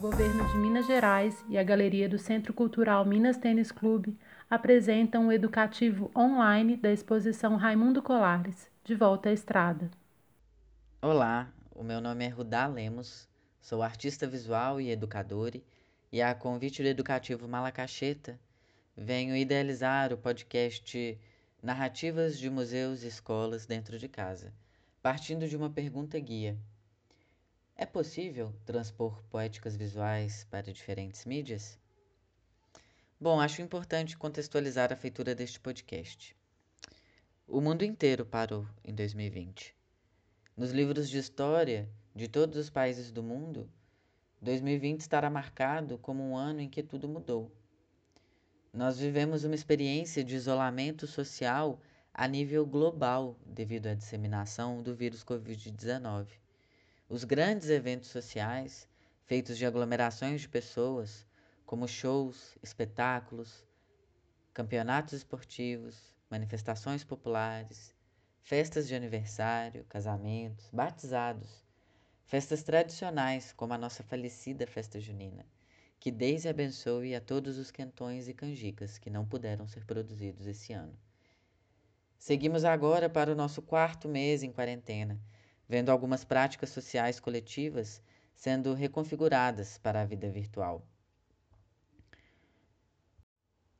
Governo 0.00 0.48
de 0.48 0.56
Minas 0.56 0.86
Gerais 0.86 1.44
e 1.46 1.58
a 1.58 1.62
Galeria 1.62 2.08
do 2.08 2.18
Centro 2.18 2.54
Cultural 2.54 3.04
Minas 3.04 3.36
Tênis 3.36 3.70
Clube 3.70 4.16
apresentam 4.48 5.28
o 5.28 5.32
educativo 5.32 6.10
online 6.16 6.74
da 6.74 6.90
exposição 6.90 7.54
Raimundo 7.54 8.00
Colares, 8.00 8.70
De 8.82 8.94
Volta 8.94 9.28
à 9.28 9.32
Estrada. 9.34 9.90
Olá, 11.02 11.52
o 11.74 11.82
meu 11.82 12.00
nome 12.00 12.24
é 12.24 12.28
Rudá 12.28 12.66
Lemos, 12.66 13.28
sou 13.60 13.82
artista 13.82 14.26
visual 14.26 14.80
e 14.80 14.90
educador 14.90 15.52
e 16.10 16.22
a 16.22 16.34
convite 16.34 16.82
do 16.82 16.88
educativo 16.88 17.46
Malacacheta 17.46 18.40
venho 18.96 19.36
idealizar 19.36 20.14
o 20.14 20.16
podcast 20.16 21.20
Narrativas 21.62 22.38
de 22.38 22.48
Museus 22.48 23.02
e 23.02 23.08
Escolas 23.08 23.66
dentro 23.66 23.98
de 23.98 24.08
casa, 24.08 24.50
partindo 25.02 25.46
de 25.46 25.58
uma 25.58 25.68
pergunta 25.68 26.18
guia– 26.18 26.56
é 27.80 27.86
possível 27.86 28.54
transpor 28.66 29.22
poéticas 29.30 29.74
visuais 29.74 30.46
para 30.50 30.70
diferentes 30.70 31.24
mídias? 31.24 31.78
Bom, 33.18 33.40
acho 33.40 33.62
importante 33.62 34.18
contextualizar 34.18 34.92
a 34.92 34.96
feitura 34.96 35.34
deste 35.34 35.58
podcast. 35.58 36.36
O 37.48 37.58
mundo 37.58 37.82
inteiro 37.82 38.26
parou 38.26 38.66
em 38.84 38.94
2020. 38.94 39.74
Nos 40.54 40.72
livros 40.72 41.08
de 41.08 41.16
história 41.16 41.88
de 42.14 42.28
todos 42.28 42.58
os 42.58 42.68
países 42.68 43.10
do 43.10 43.22
mundo, 43.22 43.66
2020 44.42 45.00
estará 45.00 45.30
marcado 45.30 45.96
como 45.96 46.22
um 46.22 46.36
ano 46.36 46.60
em 46.60 46.68
que 46.68 46.82
tudo 46.82 47.08
mudou. 47.08 47.50
Nós 48.74 48.98
vivemos 48.98 49.42
uma 49.42 49.54
experiência 49.54 50.22
de 50.22 50.36
isolamento 50.36 51.06
social 51.06 51.80
a 52.12 52.28
nível 52.28 52.66
global 52.66 53.38
devido 53.46 53.86
à 53.86 53.94
disseminação 53.94 54.82
do 54.82 54.94
vírus 54.94 55.24
Covid-19. 55.24 56.39
Os 57.12 57.24
grandes 57.24 57.68
eventos 57.70 58.08
sociais, 58.08 58.86
feitos 59.26 59.58
de 59.58 59.66
aglomerações 59.66 60.42
de 60.42 60.48
pessoas, 60.48 61.26
como 61.66 61.88
shows, 61.88 62.56
espetáculos, 62.62 63.66
campeonatos 64.54 65.14
esportivos, 65.14 66.14
manifestações 66.30 67.02
populares, 67.02 67.92
festas 68.44 68.86
de 68.86 68.94
aniversário, 68.94 69.84
casamentos, 69.88 70.70
batizados, 70.72 71.64
festas 72.26 72.62
tradicionais, 72.62 73.52
como 73.54 73.74
a 73.74 73.78
nossa 73.78 74.04
falecida 74.04 74.64
festa 74.64 75.00
junina, 75.00 75.44
que 75.98 76.12
Deus 76.12 76.46
abençoe 76.46 77.16
a 77.16 77.20
todos 77.20 77.58
os 77.58 77.72
quentões 77.72 78.28
e 78.28 78.34
canjicas 78.34 78.98
que 78.98 79.10
não 79.10 79.26
puderam 79.26 79.66
ser 79.66 79.84
produzidos 79.84 80.46
esse 80.46 80.72
ano. 80.72 80.96
Seguimos 82.16 82.64
agora 82.64 83.10
para 83.10 83.32
o 83.32 83.34
nosso 83.34 83.60
quarto 83.60 84.08
mês 84.08 84.44
em 84.44 84.52
quarentena 84.52 85.20
vendo 85.70 85.90
algumas 85.90 86.24
práticas 86.24 86.70
sociais 86.70 87.20
coletivas 87.20 88.02
sendo 88.34 88.74
reconfiguradas 88.74 89.78
para 89.78 90.02
a 90.02 90.04
vida 90.04 90.28
virtual. 90.28 90.84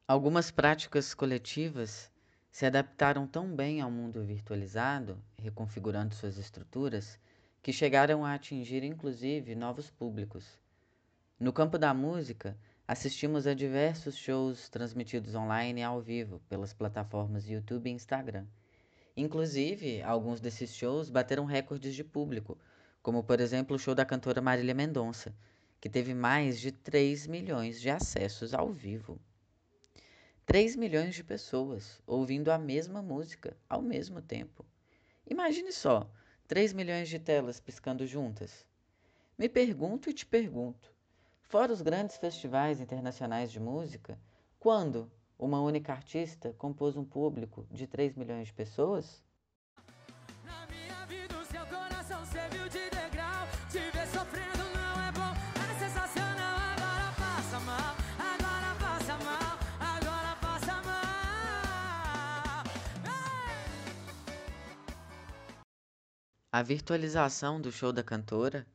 Algumas 0.06 0.52
práticas 0.52 1.14
coletivas 1.14 2.08
se 2.48 2.64
adaptaram 2.64 3.27
tão 3.27 3.52
bem 3.56 3.80
ao 3.80 3.91
mundo 3.91 4.22
virtualizado, 4.24 5.20
reconfigurando 5.36 6.14
suas 6.14 6.38
estruturas, 6.38 7.18
que 7.61 7.72
chegaram 7.72 8.24
a 8.24 8.34
atingir 8.34 8.84
inclusive 8.84 9.56
novos 9.56 9.91
públicos. 9.91 10.61
No 11.41 11.52
campo 11.52 11.77
da 11.77 11.92
música, 11.92 12.56
assistimos 12.86 13.48
a 13.48 13.52
diversos 13.52 14.14
shows 14.14 14.68
transmitidos 14.68 15.34
online 15.34 15.80
e 15.80 15.83
ao 15.83 16.00
vivo 16.00 16.41
pelas 16.48 16.72
plataformas 16.72 17.48
YouTube 17.48 17.91
e 17.91 17.92
Instagram 17.92 18.46
Inclusive, 19.21 20.01
alguns 20.01 20.41
desses 20.41 20.75
shows 20.75 21.11
bateram 21.11 21.45
recordes 21.45 21.95
de 21.95 22.03
público, 22.03 22.57
como 23.03 23.23
por 23.23 23.39
exemplo 23.39 23.77
o 23.77 23.79
show 23.79 23.95
da 23.95 24.03
cantora 24.03 24.41
Marília 24.41 24.73
Mendonça, 24.75 25.36
que 25.79 25.91
teve 25.91 26.14
mais 26.14 26.58
de 26.58 26.73
3 26.73 27.27
milhões 27.27 27.79
de 27.83 27.91
acessos 27.91 28.55
ao 28.55 28.73
vivo. 28.73 29.20
3 30.47 30.75
milhões 30.75 31.14
de 31.14 31.23
pessoas 31.23 32.01
ouvindo 32.07 32.51
a 32.51 32.57
mesma 32.57 33.03
música 33.03 33.55
ao 33.69 33.83
mesmo 33.83 34.23
tempo. 34.23 34.64
Imagine 35.29 35.70
só, 35.70 36.11
3 36.48 36.73
milhões 36.73 37.07
de 37.11 37.19
telas 37.19 37.61
piscando 37.61 38.07
juntas. 38.07 38.64
Me 39.36 39.51
pergunto 39.51 40.09
e 40.09 40.14
te 40.14 40.25
pergunto: 40.25 40.95
fora 41.42 41.70
os 41.70 41.83
grandes 41.83 42.17
festivais 42.17 42.80
internacionais 42.80 43.53
de 43.53 43.61
música, 43.61 44.19
quando 44.59 45.13
uma 45.40 45.61
única 45.61 45.92
artista 45.92 46.55
compôs 46.58 46.96
um 46.96 47.05
público 47.05 47.67
de 47.70 47.86
3 47.86 48.14
milhões 48.14 48.48
de 48.48 48.52
pessoas? 48.52 49.23
A 66.52 66.62
virtualização 66.62 67.61
do 67.61 67.73
show 67.73 67.92
da 67.92 68.02
cantora 68.02 68.67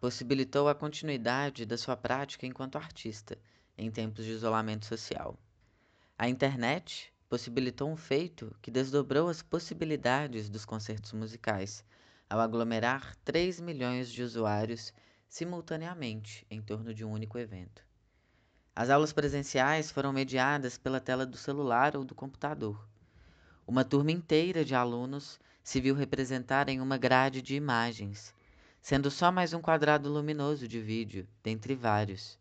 possibilitou 0.00 0.68
a 0.68 0.74
continuidade 0.74 1.66
da 1.66 1.76
sua 1.76 1.96
prática 1.96 2.46
enquanto 2.46 2.76
artista 2.76 3.36
em 3.76 3.90
tempos 3.90 4.24
de 4.24 4.30
isolamento 4.30 4.86
social. 4.86 5.36
A 6.16 6.28
internet 6.28 7.12
possibilitou 7.28 7.90
um 7.90 7.96
feito 7.96 8.54
que 8.62 8.70
desdobrou 8.70 9.28
as 9.28 9.42
possibilidades 9.42 10.48
dos 10.48 10.64
concertos 10.64 11.12
musicais, 11.12 11.84
ao 12.30 12.38
aglomerar 12.38 13.16
3 13.24 13.58
milhões 13.58 14.08
de 14.12 14.22
usuários 14.22 14.92
simultaneamente 15.28 16.46
em 16.48 16.62
torno 16.62 16.94
de 16.94 17.04
um 17.04 17.10
único 17.10 17.36
evento. 17.36 17.84
As 18.76 18.90
aulas 18.90 19.12
presenciais 19.12 19.90
foram 19.90 20.12
mediadas 20.12 20.78
pela 20.78 21.00
tela 21.00 21.26
do 21.26 21.36
celular 21.36 21.96
ou 21.96 22.04
do 22.04 22.14
computador. 22.14 22.88
Uma 23.66 23.84
turma 23.84 24.12
inteira 24.12 24.64
de 24.64 24.72
alunos 24.72 25.40
se 25.64 25.80
viu 25.80 25.96
representada 25.96 26.70
em 26.70 26.80
uma 26.80 26.96
grade 26.96 27.42
de 27.42 27.56
imagens, 27.56 28.32
sendo 28.80 29.10
só 29.10 29.32
mais 29.32 29.52
um 29.52 29.60
quadrado 29.60 30.08
luminoso 30.08 30.68
de 30.68 30.80
vídeo, 30.80 31.26
dentre 31.42 31.74
vários. 31.74 32.38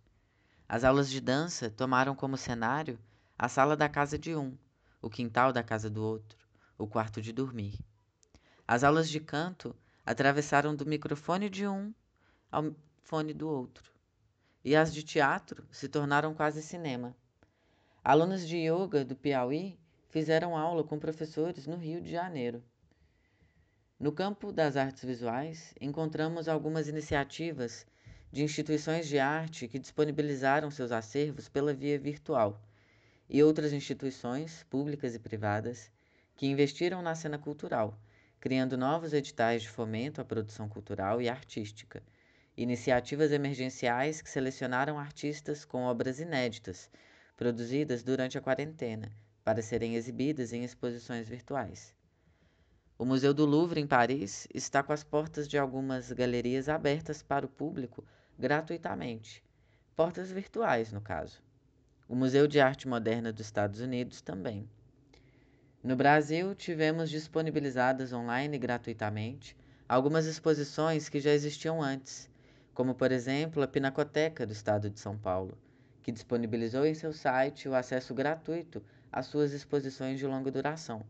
As 0.69 0.83
aulas 0.83 1.09
de 1.09 1.19
dança 1.19 1.71
tomaram 1.71 2.13
como 2.13 2.37
cenário 2.37 2.99
a 3.43 3.49
sala 3.49 3.75
da 3.75 3.89
casa 3.89 4.17
de 4.17 4.33
um, 4.33 4.57
o 5.01 5.09
quintal 5.09 5.51
da 5.51 5.61
casa 5.61 5.89
do 5.89 6.01
outro, 6.01 6.47
o 6.77 6.87
quarto 6.87 7.21
de 7.21 7.33
dormir. 7.33 7.77
As 8.65 8.85
aulas 8.85 9.09
de 9.09 9.19
canto 9.19 9.75
atravessaram 10.05 10.73
do 10.73 10.85
microfone 10.85 11.49
de 11.49 11.67
um 11.67 11.93
ao 12.49 12.73
fone 13.01 13.33
do 13.33 13.49
outro. 13.49 13.91
E 14.63 14.77
as 14.77 14.93
de 14.93 15.03
teatro 15.03 15.67
se 15.69 15.89
tornaram 15.89 16.33
quase 16.33 16.63
cinema. 16.63 17.13
Alunos 18.01 18.47
de 18.47 18.59
yoga 18.59 19.03
do 19.03 19.13
Piauí 19.13 19.77
fizeram 20.07 20.55
aula 20.55 20.81
com 20.81 20.97
professores 20.97 21.67
no 21.67 21.75
Rio 21.75 21.99
de 21.99 22.09
Janeiro. 22.09 22.63
No 23.99 24.13
campo 24.13 24.53
das 24.53 24.77
artes 24.77 25.03
visuais, 25.03 25.75
encontramos 25.81 26.47
algumas 26.47 26.87
iniciativas 26.87 27.85
de 28.31 28.41
instituições 28.41 29.05
de 29.05 29.19
arte 29.19 29.67
que 29.67 29.79
disponibilizaram 29.79 30.71
seus 30.71 30.93
acervos 30.93 31.49
pela 31.49 31.73
via 31.73 31.99
virtual 31.99 32.57
e 33.29 33.43
outras 33.43 33.73
instituições, 33.73 34.63
públicas 34.69 35.15
e 35.15 35.19
privadas, 35.19 35.91
que 36.35 36.47
investiram 36.47 37.01
na 37.01 37.15
cena 37.15 37.37
cultural, 37.37 37.97
criando 38.39 38.77
novos 38.77 39.13
editais 39.13 39.61
de 39.61 39.69
fomento 39.69 40.19
à 40.19 40.25
produção 40.25 40.67
cultural 40.67 41.21
e 41.21 41.29
artística, 41.29 42.03
iniciativas 42.57 43.31
emergenciais 43.31 44.21
que 44.21 44.29
selecionaram 44.29 44.99
artistas 44.99 45.65
com 45.65 45.83
obras 45.83 46.19
inéditas, 46.19 46.89
produzidas 47.35 48.03
durante 48.03 48.37
a 48.37 48.41
quarentena, 48.41 49.11
para 49.43 49.61
serem 49.61 49.95
exibidas 49.95 50.53
em 50.53 50.63
exposições 50.63 51.27
virtuais. 51.27 51.95
O 52.97 53.05
Museu 53.05 53.33
do 53.33 53.45
Louvre, 53.45 53.81
em 53.81 53.87
Paris, 53.87 54.47
está 54.53 54.83
com 54.83 54.93
as 54.93 55.03
portas 55.03 55.47
de 55.47 55.57
algumas 55.57 56.11
galerias 56.11 56.69
abertas 56.69 57.23
para 57.23 57.45
o 57.45 57.49
público 57.49 58.05
gratuitamente, 58.37 59.43
portas 59.95 60.31
virtuais, 60.31 60.91
no 60.91 61.01
caso. 61.01 61.41
O 62.05 62.15
Museu 62.15 62.47
de 62.47 62.59
Arte 62.59 62.85
Moderna 62.85 63.31
dos 63.31 63.45
Estados 63.45 63.79
Unidos 63.79 64.21
também. 64.21 64.69
No 65.81 65.95
Brasil, 65.95 66.53
tivemos 66.53 67.09
disponibilizadas 67.09 68.11
online 68.11 68.57
gratuitamente 68.57 69.55
algumas 69.87 70.25
exposições 70.25 71.07
que 71.07 71.21
já 71.21 71.31
existiam 71.31 71.81
antes, 71.81 72.29
como 72.73 72.93
por 72.93 73.11
exemplo 73.13 73.63
a 73.63 73.67
Pinacoteca 73.67 74.45
do 74.45 74.51
Estado 74.51 74.89
de 74.89 74.99
São 74.99 75.17
Paulo, 75.17 75.57
que 76.01 76.11
disponibilizou 76.11 76.85
em 76.85 76.93
seu 76.93 77.13
site 77.13 77.69
o 77.69 77.75
acesso 77.75 78.13
gratuito 78.13 78.83
às 79.09 79.27
suas 79.27 79.53
exposições 79.53 80.19
de 80.19 80.27
longa 80.27 80.51
duração. 80.51 81.05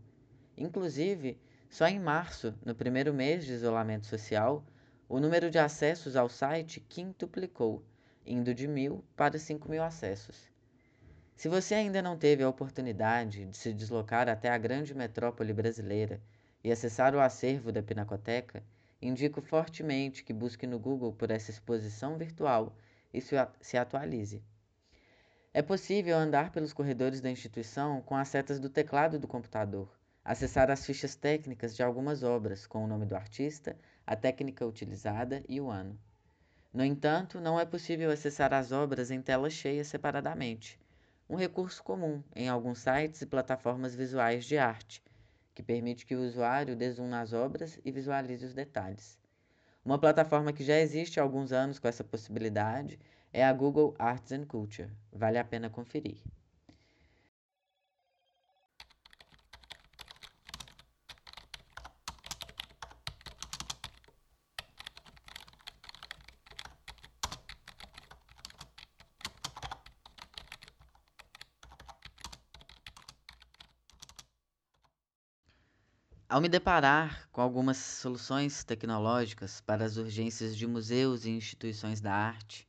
Inclusive, 0.55 1.39
só 1.71 1.87
em 1.87 1.99
março, 1.99 2.53
no 2.63 2.75
primeiro 2.75 3.11
mês 3.15 3.45
de 3.45 3.53
isolamento 3.53 4.05
social, 4.05 4.63
o 5.09 5.19
número 5.19 5.49
de 5.49 5.57
acessos 5.57 6.15
ao 6.15 6.29
site 6.29 6.79
quintuplicou, 6.81 7.83
indo 8.23 8.53
de 8.53 8.67
mil 8.67 9.03
para 9.15 9.39
cinco 9.39 9.71
mil 9.71 9.81
acessos. 9.81 10.52
Se 11.35 11.49
você 11.49 11.75
ainda 11.75 12.01
não 12.01 12.17
teve 12.17 12.43
a 12.43 12.49
oportunidade 12.49 13.45
de 13.45 13.57
se 13.57 13.73
deslocar 13.73 14.29
até 14.29 14.49
a 14.49 14.57
grande 14.57 14.93
metrópole 14.93 15.51
brasileira 15.51 16.21
e 16.63 16.71
acessar 16.71 17.15
o 17.15 17.19
acervo 17.19 17.71
da 17.71 17.83
Pinacoteca, 17.83 18.63
indico 19.01 19.41
fortemente 19.41 20.23
que 20.23 20.31
busque 20.31 20.65
no 20.65 20.79
Google 20.79 21.11
por 21.11 21.31
essa 21.31 21.51
exposição 21.51 22.17
virtual 22.17 22.75
e 23.13 23.19
se 23.21 23.77
atualize. 23.77 24.43
É 25.53 25.61
possível 25.61 26.17
andar 26.17 26.51
pelos 26.51 26.71
corredores 26.71 27.19
da 27.19 27.29
instituição 27.29 28.01
com 28.01 28.15
as 28.15 28.29
setas 28.29 28.59
do 28.59 28.69
teclado 28.69 29.19
do 29.19 29.27
computador, 29.27 29.89
acessar 30.23 30.71
as 30.71 30.85
fichas 30.85 31.15
técnicas 31.15 31.75
de 31.75 31.83
algumas 31.83 32.23
obras 32.23 32.65
com 32.65 32.83
o 32.83 32.87
nome 32.87 33.05
do 33.05 33.15
artista, 33.15 33.75
a 34.07 34.15
técnica 34.15 34.65
utilizada 34.65 35.43
e 35.49 35.59
o 35.59 35.69
ano. 35.69 35.99
No 36.73 36.83
entanto, 36.83 37.41
não 37.41 37.59
é 37.59 37.65
possível 37.65 38.09
acessar 38.09 38.53
as 38.53 38.71
obras 38.71 39.11
em 39.11 39.21
tela 39.21 39.49
cheia 39.49 39.83
separadamente, 39.83 40.79
um 41.33 41.35
recurso 41.35 41.83
comum 41.83 42.21
em 42.35 42.47
alguns 42.47 42.77
sites 42.77 43.23
e 43.23 43.25
plataformas 43.25 43.95
visuais 43.95 44.45
de 44.45 44.55
arte, 44.55 45.03
que 45.55 45.63
permite 45.63 46.05
que 46.05 46.15
o 46.15 46.23
usuário 46.23 46.75
dê 46.75 46.93
nas 47.01 47.33
obras 47.33 47.79
e 47.83 47.91
visualize 47.91 48.45
os 48.45 48.53
detalhes. 48.53 49.17
Uma 49.83 49.97
plataforma 49.97 50.53
que 50.53 50.63
já 50.63 50.77
existe 50.79 51.19
há 51.19 51.23
alguns 51.23 51.51
anos 51.51 51.79
com 51.79 51.87
essa 51.87 52.03
possibilidade 52.03 52.99
é 53.33 53.43
a 53.43 53.51
Google 53.51 53.95
Arts 53.97 54.31
Culture. 54.47 54.91
Vale 55.11 55.39
a 55.39 55.43
pena 55.43 55.71
conferir. 55.71 56.21
Ao 76.33 76.41
me 76.41 76.49
deparar 76.49 77.29
com 77.31 77.41
algumas 77.41 77.77
soluções 77.77 78.63
tecnológicas 78.63 79.61
para 79.61 79.85
as 79.85 79.97
urgências 79.97 80.57
de 80.57 80.65
museus 80.65 81.25
e 81.25 81.29
instituições 81.29 82.01
da 82.01 82.11
arte, 82.11 82.67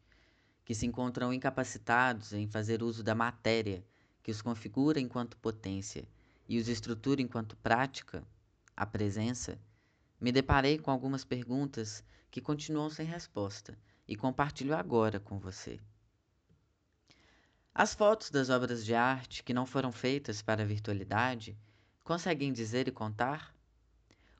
que 0.66 0.74
se 0.74 0.84
encontram 0.84 1.32
incapacitados 1.32 2.34
em 2.34 2.46
fazer 2.46 2.82
uso 2.82 3.02
da 3.02 3.14
matéria 3.14 3.82
que 4.22 4.30
os 4.30 4.42
configura 4.42 5.00
enquanto 5.00 5.38
potência 5.38 6.06
e 6.46 6.58
os 6.58 6.68
estrutura 6.68 7.22
enquanto 7.22 7.56
prática, 7.56 8.22
a 8.76 8.84
presença, 8.84 9.58
me 10.20 10.30
deparei 10.30 10.76
com 10.76 10.90
algumas 10.90 11.24
perguntas 11.24 12.04
que 12.30 12.42
continuam 12.42 12.90
sem 12.90 13.06
resposta 13.06 13.78
e 14.06 14.14
compartilho 14.14 14.76
agora 14.76 15.18
com 15.18 15.38
você. 15.38 15.80
As 17.74 17.94
fotos 17.94 18.30
das 18.30 18.50
obras 18.50 18.84
de 18.84 18.94
arte 18.94 19.42
que 19.42 19.54
não 19.54 19.64
foram 19.64 19.90
feitas 19.90 20.42
para 20.42 20.62
a 20.62 20.66
virtualidade 20.66 21.56
conseguem 22.04 22.52
dizer 22.52 22.86
e 22.88 22.92
contar? 22.92 23.53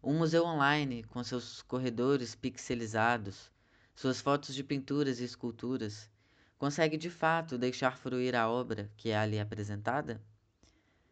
Um 0.06 0.18
museu 0.18 0.44
online 0.44 1.02
com 1.04 1.24
seus 1.24 1.62
corredores 1.62 2.34
pixelizados, 2.34 3.50
suas 3.94 4.20
fotos 4.20 4.54
de 4.54 4.62
pinturas 4.62 5.18
e 5.18 5.24
esculturas, 5.24 6.10
consegue 6.58 6.98
de 6.98 7.08
fato 7.08 7.56
deixar 7.56 7.96
fruir 7.96 8.36
a 8.36 8.46
obra 8.46 8.92
que 8.98 9.08
é 9.08 9.16
ali 9.16 9.40
apresentada? 9.40 10.20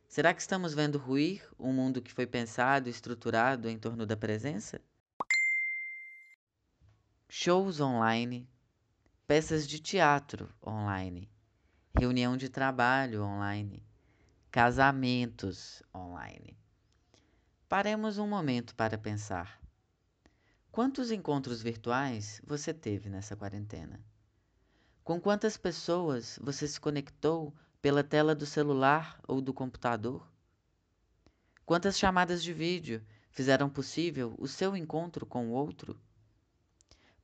Será 0.07 0.35
que 0.35 0.43
estamos 0.43 0.75
vendo 0.75 0.99
ruir 0.99 1.43
um 1.59 1.73
mundo 1.73 2.03
que 2.03 2.13
foi 2.13 2.27
pensado 2.27 2.87
e 2.87 2.91
estruturado 2.91 3.67
em 3.67 3.79
torno 3.79 4.05
da 4.05 4.15
presença? 4.15 4.79
Shows 7.31 7.81
online, 7.81 8.47
peças 9.27 9.67
de 9.67 9.81
teatro 9.81 10.51
online, 10.63 11.31
reunião 11.99 12.37
de 12.37 12.51
trabalho 12.51 13.23
online, 13.23 13.83
casamentos 14.51 15.83
online. 15.95 16.62
Paremos 17.73 18.19
um 18.19 18.27
momento 18.27 18.75
para 18.75 18.99
pensar. 18.99 19.59
Quantos 20.71 21.11
encontros 21.11 21.63
virtuais 21.63 22.39
você 22.47 22.75
teve 22.75 23.09
nessa 23.09 23.35
quarentena? 23.35 23.99
Com 25.03 25.19
quantas 25.19 25.57
pessoas 25.57 26.39
você 26.43 26.69
se 26.69 26.79
conectou 26.79 27.51
pela 27.81 28.05
tela 28.05 28.35
do 28.35 28.45
celular 28.45 29.19
ou 29.27 29.41
do 29.41 29.55
computador? 29.55 30.31
Quantas 31.65 31.99
chamadas 31.99 32.43
de 32.43 32.53
vídeo 32.53 33.03
fizeram 33.31 33.71
possível 33.71 34.35
o 34.39 34.47
seu 34.47 34.77
encontro 34.77 35.25
com 35.25 35.49
o 35.49 35.53
outro? 35.53 35.99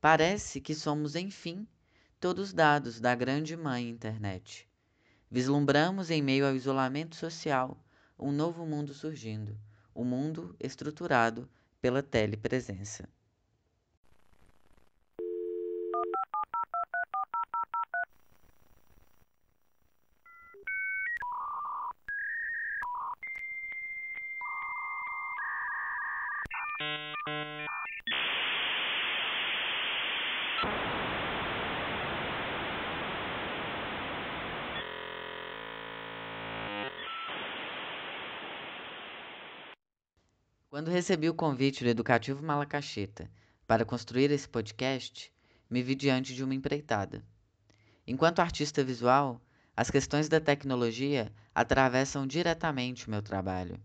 Parece 0.01 0.59
que 0.59 0.73
somos, 0.73 1.15
enfim, 1.15 1.67
todos 2.19 2.53
dados 2.53 2.99
da 2.99 3.13
grande 3.13 3.55
mãe 3.55 3.87
internet. 3.87 4.67
Vislumbramos 5.29 6.09
em 6.09 6.23
meio 6.23 6.47
ao 6.47 6.55
isolamento 6.55 7.15
social 7.15 7.77
um 8.17 8.31
novo 8.31 8.65
mundo 8.65 8.95
surgindo, 8.95 9.55
o 9.99 10.05
mundo 10.05 10.55
estruturado 10.61 11.49
pela 11.81 12.01
telepresença. 12.01 13.09
Quando 40.79 40.91
recebi 40.91 41.27
o 41.27 41.33
convite 41.33 41.83
do 41.83 41.89
Educativo 41.89 42.41
Malacacheta 42.41 43.29
para 43.67 43.83
construir 43.83 44.31
esse 44.31 44.47
podcast, 44.47 45.29
me 45.69 45.83
vi 45.83 45.93
diante 45.93 46.33
de 46.33 46.41
uma 46.41 46.55
empreitada. 46.55 47.21
Enquanto 48.07 48.39
artista 48.39 48.81
visual, 48.81 49.41
as 49.75 49.91
questões 49.91 50.29
da 50.29 50.39
tecnologia 50.39 51.33
atravessam 51.53 52.25
diretamente 52.25 53.05
o 53.05 53.11
meu 53.11 53.21
trabalho. 53.21 53.77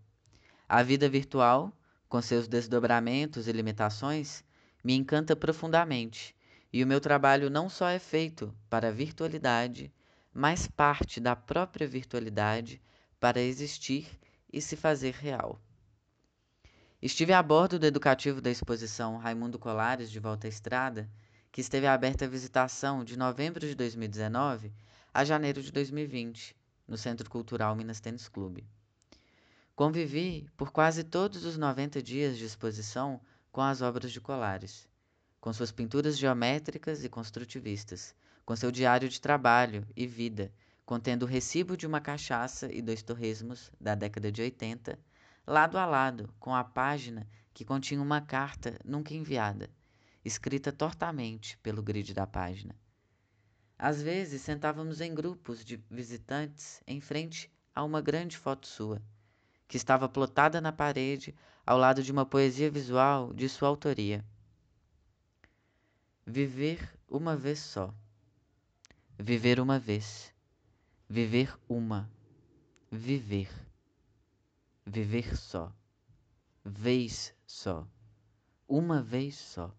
A 0.69 0.85
vida 0.85 1.09
virtual, 1.09 1.77
com 2.09 2.23
seus 2.23 2.47
desdobramentos 2.47 3.49
e 3.49 3.53
limitações, 3.53 4.45
me 4.85 4.95
encanta 4.95 5.35
profundamente, 5.35 6.33
e 6.73 6.85
o 6.85 6.87
meu 6.87 7.01
trabalho 7.01 7.51
não 7.51 7.69
só 7.69 7.89
é 7.89 7.99
feito 7.99 8.55
para 8.71 8.87
a 8.87 8.93
virtualidade, 8.93 9.93
mas 10.33 10.69
parte 10.69 11.19
da 11.19 11.35
própria 11.35 11.89
virtualidade 11.89 12.81
para 13.19 13.41
existir 13.41 14.07
e 14.53 14.61
se 14.61 14.77
fazer 14.77 15.15
real. 15.15 15.61
Estive 17.05 17.35
a 17.35 17.43
bordo 17.43 17.79
do 17.79 17.85
educativo 17.85 18.41
da 18.41 18.51
exposição 18.51 19.19
Raimundo 19.19 19.59
Colares 19.59 20.11
de 20.11 20.19
Volta 20.19 20.47
à 20.47 20.49
Estrada, 20.49 21.07
que 21.53 21.61
esteve 21.61 21.87
aberta 21.87 22.25
à 22.25 22.29
visitação 22.29 23.05
de 23.05 23.15
novembro 23.15 23.61
de 23.61 23.75
2019 23.75 24.73
a 25.13 25.23
janeiro 25.23 25.63
de 25.63 25.71
2020, 25.71 26.57
no 26.89 26.97
Centro 26.97 27.29
Cultural 27.29 27.77
Minas 27.77 28.01
Tênis 28.01 28.27
Clube. 28.27 28.67
Convivi 29.77 30.49
por 30.57 30.73
quase 30.73 31.05
todos 31.05 31.45
os 31.45 31.59
90 31.59 32.03
dias 32.03 32.39
de 32.39 32.47
exposição 32.47 33.21
com 33.53 33.61
as 33.61 33.83
obras 33.83 34.11
de 34.11 34.19
Colares, 34.19 34.89
com 35.43 35.53
suas 35.53 35.71
pinturas 35.71 36.17
geométricas 36.17 37.05
e 37.05 37.11
construtivistas, 37.11 38.15
com 38.47 38.57
seu 38.57 38.71
diário 38.71 39.11
de 39.11 39.21
trabalho 39.21 39.87
e 39.95 40.07
vida, 40.07 40.51
contendo 40.87 41.25
o 41.25 41.29
recibo 41.29 41.77
de 41.77 41.87
uma 41.87 42.01
cachaça 42.01 42.73
e 42.73 42.81
dois 42.81 43.03
torresmos 43.03 43.71
da 43.79 43.95
década 43.95 44.33
de 44.33 44.41
80 44.41 44.99
lado 45.47 45.77
a 45.77 45.85
lado 45.85 46.33
com 46.41 46.55
a 46.55 46.65
página 46.65 47.29
que 47.53 47.65
continha 47.65 48.01
uma 48.01 48.21
carta 48.21 48.79
nunca 48.85 49.15
enviada, 49.15 49.69
escrita 50.25 50.73
tortamente 50.73 51.59
pelo 51.59 51.83
grid 51.83 52.15
da 52.15 52.27
página. 52.27 52.75
Às 53.79 54.01
vezes 54.01 54.41
sentávamos 54.41 55.01
em 55.01 55.15
grupos 55.15 55.65
de 55.65 55.77
visitantes 55.91 56.83
em 56.87 57.01
frente 57.01 57.53
a 57.75 57.85
uma 57.85 58.01
grande 58.01 58.39
foto 58.39 58.67
sua, 58.67 59.03
que 59.69 59.77
estava 59.77 60.09
plotada 60.09 60.61
na 60.61 60.73
parede 60.73 61.35
ao 61.67 61.77
lado 61.77 62.03
de 62.03 62.11
uma 62.11 62.25
poesia 62.25 62.71
visual 62.71 63.33
de 63.35 63.49
sua 63.49 63.69
autoria. 63.69 64.25
Viver 66.27 66.99
uma 67.09 67.37
vez 67.37 67.59
só. 67.59 67.95
Viver 69.19 69.61
uma 69.61 69.79
vez. 69.79 70.33
Viver 71.09 71.55
uma. 71.69 72.11
Viver 72.91 73.51
viver 74.87 75.37
só, 75.37 75.73
vez 76.65 77.35
só, 77.47 77.87
uma 78.69 79.03
vez 79.03 79.37
só, 79.37 79.75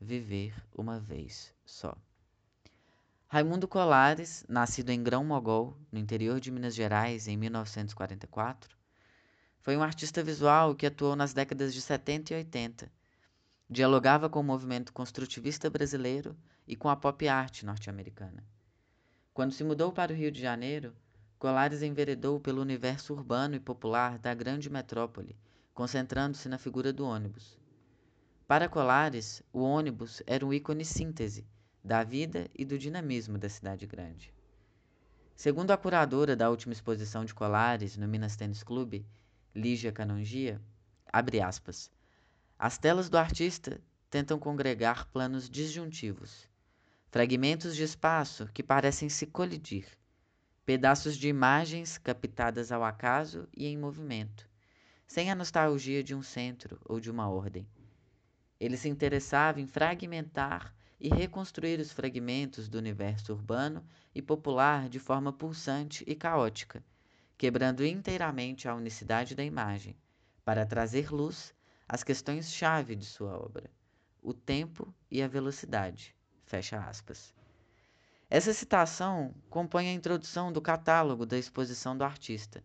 viver 0.00 0.54
uma 0.74 1.00
vez 1.00 1.52
só. 1.64 1.96
Raimundo 3.26 3.66
Colares, 3.66 4.44
nascido 4.48 4.90
em 4.90 5.02
Grão-Mogol, 5.02 5.76
no 5.90 5.98
interior 5.98 6.38
de 6.38 6.52
Minas 6.52 6.74
Gerais, 6.74 7.26
em 7.26 7.36
1944, 7.36 8.76
foi 9.60 9.76
um 9.76 9.82
artista 9.82 10.22
visual 10.22 10.74
que 10.74 10.86
atuou 10.86 11.16
nas 11.16 11.32
décadas 11.32 11.74
de 11.74 11.80
70 11.80 12.34
e 12.34 12.36
80. 12.36 12.92
Dialogava 13.68 14.28
com 14.28 14.38
o 14.38 14.44
movimento 14.44 14.92
construtivista 14.92 15.68
brasileiro 15.68 16.36
e 16.68 16.76
com 16.76 16.88
a 16.88 16.94
pop 16.94 17.26
art 17.26 17.62
norte-americana. 17.62 18.46
Quando 19.32 19.52
se 19.52 19.64
mudou 19.64 19.90
para 19.90 20.12
o 20.12 20.16
Rio 20.16 20.30
de 20.30 20.40
Janeiro, 20.40 20.94
Colares 21.44 21.82
enveredou 21.82 22.40
pelo 22.40 22.62
universo 22.62 23.12
urbano 23.12 23.54
e 23.54 23.60
popular 23.60 24.18
da 24.18 24.32
grande 24.32 24.70
metrópole, 24.70 25.36
concentrando-se 25.74 26.48
na 26.48 26.56
figura 26.56 26.90
do 26.90 27.04
ônibus. 27.04 27.58
Para 28.46 28.66
Colares, 28.66 29.42
o 29.52 29.60
ônibus 29.60 30.22
era 30.26 30.46
um 30.46 30.54
ícone 30.54 30.86
síntese 30.86 31.46
da 31.84 32.02
vida 32.02 32.48
e 32.54 32.64
do 32.64 32.78
dinamismo 32.78 33.36
da 33.36 33.50
cidade 33.50 33.86
grande. 33.86 34.32
Segundo 35.36 35.70
a 35.70 35.76
curadora 35.76 36.34
da 36.34 36.48
última 36.48 36.72
exposição 36.72 37.26
de 37.26 37.34
colares 37.34 37.98
no 37.98 38.08
Minas 38.08 38.36
Tênis 38.36 38.62
Clube, 38.62 39.04
Lígia 39.54 39.92
Canongia, 39.92 40.58
abre 41.12 41.42
aspas, 41.42 41.90
as 42.58 42.78
telas 42.78 43.10
do 43.10 43.18
artista 43.18 43.82
tentam 44.08 44.38
congregar 44.38 45.06
planos 45.08 45.50
disjuntivos, 45.50 46.48
fragmentos 47.10 47.76
de 47.76 47.82
espaço 47.82 48.48
que 48.54 48.62
parecem 48.62 49.10
se 49.10 49.26
colidir, 49.26 49.84
pedaços 50.64 51.18
de 51.18 51.28
imagens 51.28 51.98
captadas 51.98 52.72
ao 52.72 52.82
acaso 52.82 53.46
e 53.54 53.66
em 53.66 53.76
movimento, 53.76 54.48
sem 55.06 55.30
a 55.30 55.34
nostalgia 55.34 56.02
de 56.02 56.14
um 56.14 56.22
centro 56.22 56.80
ou 56.86 56.98
de 56.98 57.10
uma 57.10 57.28
ordem. 57.28 57.68
Ele 58.58 58.78
se 58.78 58.88
interessava 58.88 59.60
em 59.60 59.66
fragmentar 59.66 60.74
e 60.98 61.08
reconstruir 61.10 61.78
os 61.80 61.92
fragmentos 61.92 62.66
do 62.66 62.78
universo 62.78 63.34
urbano 63.34 63.84
e 64.14 64.22
popular 64.22 64.88
de 64.88 64.98
forma 64.98 65.30
pulsante 65.30 66.02
e 66.06 66.14
caótica, 66.14 66.82
quebrando 67.36 67.84
inteiramente 67.84 68.66
a 68.66 68.74
unicidade 68.74 69.34
da 69.34 69.44
imagem, 69.44 69.94
para 70.46 70.64
trazer 70.64 71.10
luz 71.12 71.54
às 71.86 72.02
questões-chave 72.02 72.96
de 72.96 73.04
sua 73.04 73.36
obra, 73.38 73.70
o 74.22 74.32
tempo 74.32 74.94
e 75.10 75.22
a 75.22 75.28
velocidade. 75.28 76.16
Fecha 76.46 76.78
aspas. 76.78 77.34
Essa 78.36 78.52
citação 78.52 79.32
compõe 79.48 79.88
a 79.88 79.92
introdução 79.92 80.52
do 80.52 80.60
catálogo 80.60 81.24
da 81.24 81.38
exposição 81.38 81.96
do 81.96 82.02
artista. 82.02 82.64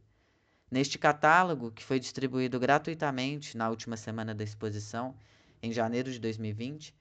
Neste 0.72 0.98
catálogo, 0.98 1.70
que 1.70 1.84
foi 1.84 2.00
distribuído 2.00 2.60
gratuitamente 2.60 3.56
na 3.56 3.70
última 3.70 3.96
semana 3.96 4.34
da 4.34 4.44
exposição, 4.44 5.16
em 5.62 5.72
janeiro 5.72 6.12
de 6.12 6.18
2020, 6.18 6.92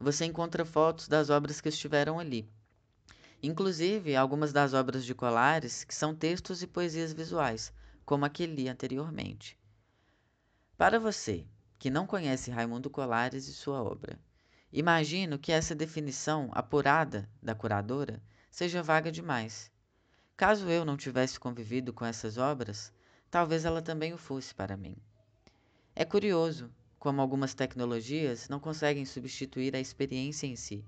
você 0.00 0.24
encontra 0.24 0.64
fotos 0.64 1.06
das 1.06 1.30
obras 1.30 1.60
que 1.60 1.68
estiveram 1.68 2.18
ali. 2.18 2.50
Inclusive 3.40 4.16
algumas 4.16 4.52
das 4.52 4.74
obras 4.74 5.04
de 5.04 5.14
Colares 5.14 5.84
que 5.84 5.94
são 5.94 6.12
textos 6.12 6.60
e 6.60 6.66
poesias 6.66 7.12
visuais, 7.12 7.72
como 8.04 8.24
a 8.24 8.28
que 8.28 8.46
li 8.46 8.68
anteriormente. 8.68 9.56
Para 10.76 10.98
você 10.98 11.46
que 11.78 11.88
não 11.88 12.04
conhece 12.04 12.50
Raimundo 12.50 12.90
Colares 12.90 13.46
e 13.46 13.54
sua 13.54 13.80
obra, 13.80 14.18
imagino 14.72 15.38
que 15.38 15.52
essa 15.52 15.74
definição 15.74 16.48
apurada 16.52 17.28
da 17.42 17.54
curadora 17.54 18.22
seja 18.50 18.82
vaga 18.82 19.10
demais. 19.10 19.70
Caso 20.36 20.68
eu 20.68 20.84
não 20.84 20.96
tivesse 20.96 21.38
convivido 21.38 21.92
com 21.92 22.04
essas 22.04 22.38
obras, 22.38 22.92
talvez 23.30 23.64
ela 23.64 23.82
também 23.82 24.12
o 24.12 24.18
fosse 24.18 24.54
para 24.54 24.76
mim. 24.76 24.96
É 25.94 26.04
curioso 26.04 26.70
como 26.98 27.20
algumas 27.20 27.54
tecnologias, 27.54 28.48
não 28.48 28.58
conseguem 28.58 29.04
substituir 29.04 29.74
a 29.74 29.80
experiência 29.80 30.46
em 30.46 30.56
si. 30.56 30.84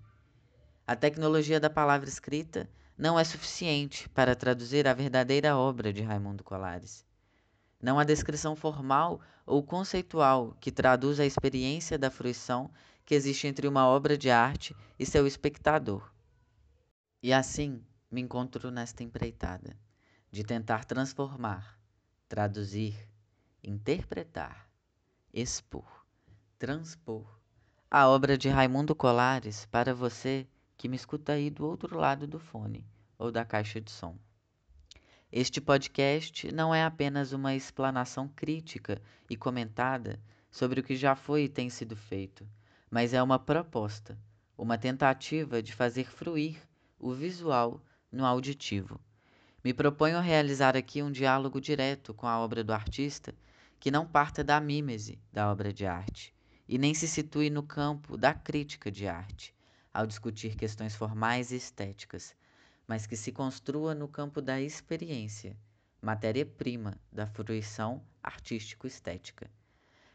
A 0.87 0.97
tecnologia 0.97 1.61
da 1.61 1.71
palavra 1.71 2.09
escrita 2.09 2.69
não 2.99 3.19
é 3.19 3.25
suficiente 3.25 4.09
para 4.09 4.35
traduzir 4.35 4.87
a 4.89 4.93
verdadeira 4.93 5.57
obra 5.57 5.93
de 5.93 6.03
Raimundo 6.03 6.43
Colares. 6.43 7.05
Não 7.81 7.99
há 7.99 8.05
descrição 8.05 8.57
formal 8.57 9.21
ou 9.47 9.63
conceitual 9.63 10.57
que 10.61 10.71
traduz 10.71 11.19
a 11.19 11.25
experiência 11.25 11.99
da 11.99 12.11
fruição 12.11 12.71
que 13.05 13.15
existe 13.15 13.47
entre 13.47 13.67
uma 13.67 13.87
obra 13.87 14.17
de 14.17 14.31
arte 14.31 14.75
e 14.99 15.07
seu 15.07 15.27
espectador. 15.27 16.13
E 17.23 17.33
assim 17.33 17.85
me 18.11 18.21
encontro 18.21 18.71
nesta 18.71 19.03
empreitada 19.03 19.77
de 20.31 20.45
tentar 20.45 20.85
transformar, 20.85 21.79
traduzir, 22.29 22.97
interpretar, 23.63 24.69
expor 25.33 26.01
transpor 26.59 27.41
a 27.91 28.07
obra 28.07 28.37
de 28.37 28.49
Raimundo 28.49 28.95
Colares 28.95 29.65
para 29.65 29.95
você 29.95 30.47
que 30.77 30.89
me 30.89 30.95
escuta 30.95 31.33
aí 31.33 31.49
do 31.49 31.67
outro 31.67 31.99
lado 31.99 32.27
do 32.27 32.39
fone 32.39 32.87
ou 33.19 33.33
da 33.33 33.47
caixa 33.47 33.81
de 33.81 33.91
som. 33.91 34.17
Este 35.33 35.61
podcast 35.61 36.53
não 36.53 36.75
é 36.75 36.85
apenas 36.85 37.33
uma 37.33 37.55
explanação 37.55 38.29
crítica 38.29 39.01
e 39.29 39.37
comentada 39.37 40.21
sobre 40.51 40.81
o 40.81 40.85
que 40.85 40.95
já 40.95 41.17
foi 41.17 41.45
e 41.45 41.49
tem 41.49 41.71
sido 41.71 41.97
feito, 41.97 42.47
mas 42.91 43.15
é 43.15 43.23
uma 43.23 43.39
proposta, 43.39 44.19
uma 44.59 44.77
tentativa 44.77 45.63
de 45.63 45.73
fazer 45.73 46.05
fruir 46.11 46.59
o 46.99 47.13
visual 47.13 47.81
no 48.11 48.27
auditivo. 48.27 49.01
Me 49.63 49.73
proponho 49.73 50.17
a 50.19 50.21
realizar 50.21 50.77
aqui 50.77 51.03
um 51.03 51.13
diálogo 51.13 51.61
direto 51.61 52.13
com 52.13 52.27
a 52.27 52.39
obra 52.39 52.65
do 52.65 52.73
artista 52.73 53.35
que 53.79 53.91
não 53.91 54.07
parta 54.07 54.43
da 54.43 54.61
mímese 54.61 55.19
da 55.33 55.51
obra 55.51 55.73
de 55.73 55.87
arte, 55.87 56.35
e 56.69 56.77
nem 56.79 56.93
se 56.93 57.09
situe 57.09 57.49
no 57.49 57.63
campo 57.63 58.17
da 58.17 58.35
crítica 58.35 58.91
de 58.91 59.07
arte, 59.07 59.55
ao 59.93 60.07
discutir 60.07 60.55
questões 60.55 60.95
formais 60.95 61.51
e 61.51 61.57
estéticas, 61.57 62.35
mas 62.87 63.07
que 63.07 63.17
se 63.17 63.33
construa 63.33 63.95
no 63.95 64.09
campo 64.09 64.43
da 64.43 64.61
experiência, 64.61 65.57
matéria-prima 66.03 66.99
da 67.11 67.27
fruição 67.27 68.03
artístico-estética. 68.23 69.51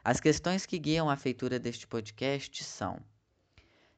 As 0.08 0.20
questões 0.20 0.68
que 0.68 0.78
guiam 0.78 1.10
a 1.10 1.18
feitura 1.18 1.58
deste 1.58 1.88
podcast 1.88 2.64
são: 2.64 3.00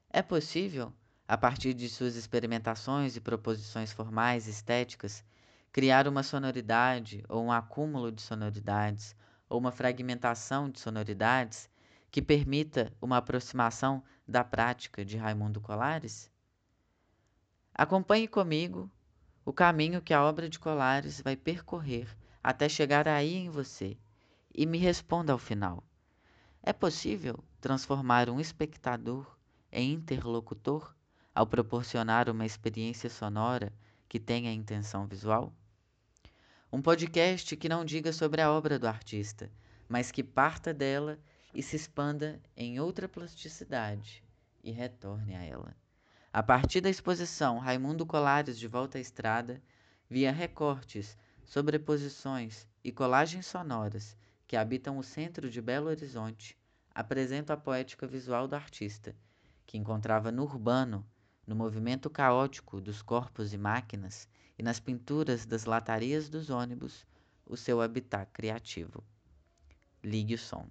é 0.08 0.22
possível, 0.22 0.90
a 1.28 1.36
partir 1.36 1.74
de 1.74 1.86
suas 1.86 2.16
experimentações 2.16 3.14
e 3.14 3.20
proposições 3.20 3.92
formais 3.92 4.46
e 4.46 4.50
estéticas, 4.50 5.22
criar 5.70 6.08
uma 6.08 6.22
sonoridade 6.22 7.22
ou 7.28 7.44
um 7.44 7.52
acúmulo 7.52 8.10
de 8.10 8.22
sonoridades 8.22 9.14
ou 9.50 9.58
uma 9.58 9.70
fragmentação 9.70 10.70
de 10.70 10.80
sonoridades 10.80 11.68
que 12.10 12.22
permita 12.22 12.90
uma 13.02 13.18
aproximação 13.18 14.02
da 14.26 14.42
prática 14.42 15.04
de 15.04 15.18
Raimundo 15.18 15.60
Colares? 15.60 16.30
Acompanhe 17.74 18.26
comigo 18.26 18.90
o 19.44 19.52
caminho 19.52 20.00
que 20.00 20.14
a 20.14 20.24
obra 20.24 20.48
de 20.48 20.58
Colares 20.58 21.20
vai 21.20 21.36
percorrer 21.36 22.08
até 22.42 22.66
chegar 22.66 23.06
aí 23.06 23.34
em 23.34 23.50
você 23.50 23.98
e 24.54 24.64
me 24.64 24.78
responda 24.78 25.34
ao 25.34 25.38
final: 25.38 25.84
é 26.68 26.72
possível 26.74 27.42
transformar 27.62 28.28
um 28.28 28.38
espectador 28.38 29.38
em 29.72 29.94
interlocutor 29.94 30.94
ao 31.34 31.46
proporcionar 31.46 32.28
uma 32.28 32.44
experiência 32.44 33.08
sonora 33.08 33.72
que 34.06 34.20
tenha 34.20 34.52
intenção 34.52 35.06
visual? 35.06 35.50
Um 36.70 36.82
podcast 36.82 37.56
que 37.56 37.70
não 37.70 37.86
diga 37.86 38.12
sobre 38.12 38.42
a 38.42 38.52
obra 38.52 38.78
do 38.78 38.86
artista, 38.86 39.50
mas 39.88 40.10
que 40.12 40.22
parta 40.22 40.74
dela 40.74 41.18
e 41.54 41.62
se 41.62 41.74
expanda 41.74 42.38
em 42.54 42.78
outra 42.78 43.08
plasticidade 43.08 44.22
e 44.62 44.70
retorne 44.70 45.34
a 45.34 45.42
ela. 45.42 45.74
A 46.30 46.42
partir 46.42 46.82
da 46.82 46.90
exposição 46.90 47.56
Raimundo 47.56 48.04
Colares 48.04 48.58
de 48.58 48.68
Volta 48.68 48.98
à 48.98 49.00
Estrada, 49.00 49.62
via 50.06 50.30
recortes, 50.30 51.16
sobreposições 51.46 52.66
e 52.84 52.92
colagens 52.92 53.46
sonoras 53.46 54.14
que 54.46 54.54
habitam 54.56 54.98
o 54.98 55.02
centro 55.02 55.50
de 55.50 55.62
Belo 55.62 55.88
Horizonte, 55.88 56.57
apresento 56.98 57.52
a 57.52 57.56
poética 57.56 58.08
visual 58.08 58.48
do 58.48 58.56
artista, 58.56 59.14
que 59.64 59.78
encontrava 59.78 60.32
no 60.32 60.42
urbano, 60.42 61.06
no 61.46 61.54
movimento 61.54 62.10
caótico 62.10 62.80
dos 62.80 63.02
corpos 63.02 63.54
e 63.54 63.56
máquinas 63.56 64.28
e 64.58 64.64
nas 64.64 64.80
pinturas 64.80 65.46
das 65.46 65.64
latarias 65.64 66.28
dos 66.28 66.50
ônibus, 66.50 67.06
o 67.46 67.56
seu 67.56 67.80
habitat 67.80 68.28
criativo. 68.32 69.04
Ligue 70.02 70.34
o 70.34 70.38
som. 70.38 70.68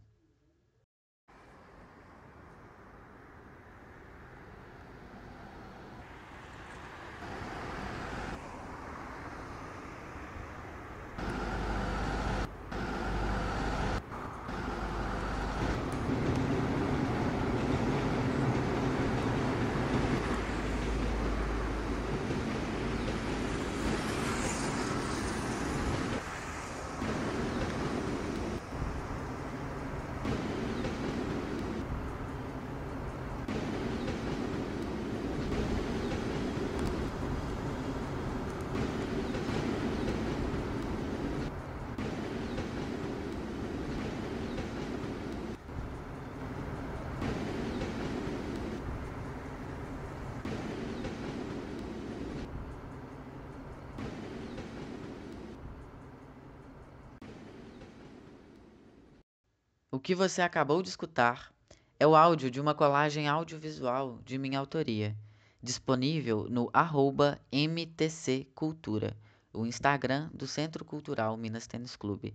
Que 60.07 60.15
você 60.15 60.41
acabou 60.41 60.81
de 60.81 60.87
escutar 60.87 61.51
é 61.99 62.07
o 62.07 62.15
áudio 62.15 62.49
de 62.49 62.61
uma 62.61 62.73
colagem 62.73 63.27
audiovisual 63.27 64.21
de 64.23 64.37
minha 64.37 64.57
autoria, 64.57 65.13
disponível 65.61 66.47
no 66.49 66.69
arroba 66.71 67.37
MTC 67.51 68.47
Cultura, 68.55 69.17
o 69.51 69.65
Instagram 69.65 70.29
do 70.33 70.47
Centro 70.47 70.85
Cultural 70.85 71.35
Minas 71.35 71.67
Tênis 71.67 71.97
Clube. 71.97 72.33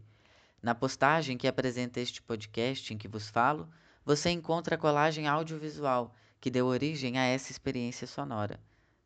Na 0.63 0.75
postagem 0.75 1.39
que 1.39 1.49
apresenta 1.49 1.99
este 1.99 2.21
podcast 2.21 2.93
em 2.93 2.99
que 2.99 3.09
vos 3.09 3.31
falo, 3.31 3.67
você 4.05 4.29
encontra 4.29 4.75
a 4.75 4.79
colagem 4.79 5.27
audiovisual 5.27 6.15
que 6.43 6.51
deu 6.51 6.67
origem 6.67 7.19
a 7.19 7.25
essa 7.25 7.51
experiência 7.51 8.07
sonora. 8.07 8.61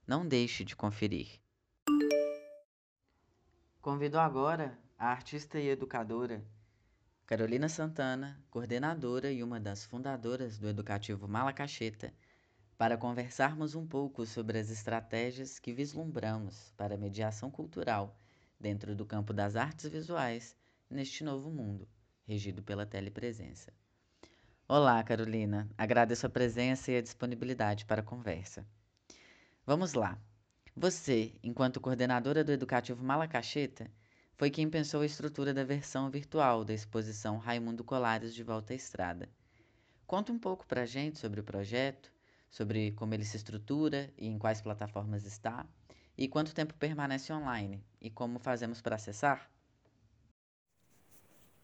Não 0.05 0.27
deixe 0.27 0.65
de 0.65 0.75
conferir. 0.75 1.39
Convido 3.81 4.19
agora 4.19 4.77
a 4.99 5.07
artista 5.07 5.57
e 5.57 5.69
educadora 5.69 6.45
Carolina 7.27 7.69
Santana, 7.69 8.41
coordenadora 8.49 9.33
e 9.33 9.43
uma 9.43 9.59
das 9.59 9.85
fundadoras 9.85 10.59
do 10.59 10.69
Educativo 10.69 11.27
Malacacheta, 11.27 12.15
para 12.79 12.97
conversarmos 12.97 13.75
um 13.75 13.85
pouco 13.85 14.25
sobre 14.25 14.61
as 14.61 14.71
estratégias 14.71 15.59
que 15.59 15.73
vislumbramos 15.73 16.73
para 16.77 16.95
a 16.95 16.99
mediação 16.99 17.51
cultural 17.51 18.17
dentro 18.61 18.95
do 18.95 19.05
campo 19.05 19.33
das 19.33 19.57
artes 19.57 19.91
visuais 19.91 20.57
neste 20.89 21.25
novo 21.25 21.51
mundo, 21.51 21.89
regido 22.29 22.63
pela 22.63 22.87
telepresença. 22.87 23.73
Olá, 24.69 25.03
Carolina. 25.03 25.69
Agradeço 25.77 26.29
a 26.29 26.31
presença 26.31 26.93
e 26.93 26.97
a 26.97 27.03
disponibilidade 27.03 27.87
para 27.87 28.03
a 28.03 28.05
conversa. 28.05 28.65
Vamos 29.67 29.95
lá. 29.95 30.17
Você, 30.77 31.35
enquanto 31.43 31.81
coordenadora 31.81 32.45
do 32.45 32.53
Educativo 32.53 33.03
Malacacheta, 33.03 33.91
foi 34.37 34.51
quem 34.51 34.69
pensou 34.69 35.01
a 35.01 35.07
estrutura 35.07 35.55
da 35.55 35.65
versão 35.65 36.11
virtual 36.11 36.63
da 36.63 36.75
exposição 36.75 37.39
Raimundo 37.39 37.83
Colares 37.83 38.35
de 38.35 38.43
Volta 38.43 38.75
à 38.75 38.77
Estrada. 38.77 39.31
Conta 40.07 40.31
um 40.31 40.39
pouco 40.39 40.67
para 40.67 40.85
gente 40.85 41.19
sobre 41.19 41.41
o 41.41 41.45
projeto, 41.45 42.13
sobre 42.51 42.93
como 42.93 43.15
ele 43.15 43.25
se 43.25 43.39
estrutura 43.39 44.13
e 44.19 44.27
em 44.27 44.39
quais 44.39 44.61
plataformas 44.61 45.25
está, 45.25 45.67
e 46.19 46.29
quanto 46.29 46.55
tempo 46.55 46.75
permanece 46.75 47.33
online, 47.33 47.83
e 47.99 48.11
como 48.11 48.39
fazemos 48.39 48.83
para 48.83 48.97
acessar? 48.97 49.51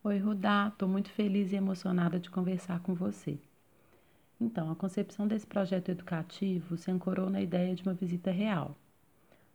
Oi, 0.03 0.19
Rudá, 0.19 0.69
estou 0.73 0.89
muito 0.89 1.11
feliz 1.11 1.53
e 1.53 1.57
emocionada 1.57 2.19
de 2.19 2.31
conversar 2.31 2.81
com 2.81 2.95
você. 2.95 3.39
Então, 4.41 4.71
a 4.71 4.75
concepção 4.75 5.29
desse 5.29 5.47
projeto 5.47 5.91
educativo 5.91 6.77
se 6.79 6.91
ancorou 6.91 7.29
na 7.29 7.41
ideia 7.41 7.75
de 7.75 7.83
uma 7.83 7.95
visita 7.95 8.31
real, 8.31 8.77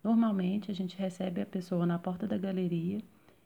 Normalmente, 0.02 0.70
a 0.70 0.74
gente 0.74 0.96
recebe 0.96 1.40
a 1.40 1.46
pessoa 1.46 1.84
na 1.84 1.98
porta 1.98 2.26
da 2.26 2.38
galeria 2.38 3.00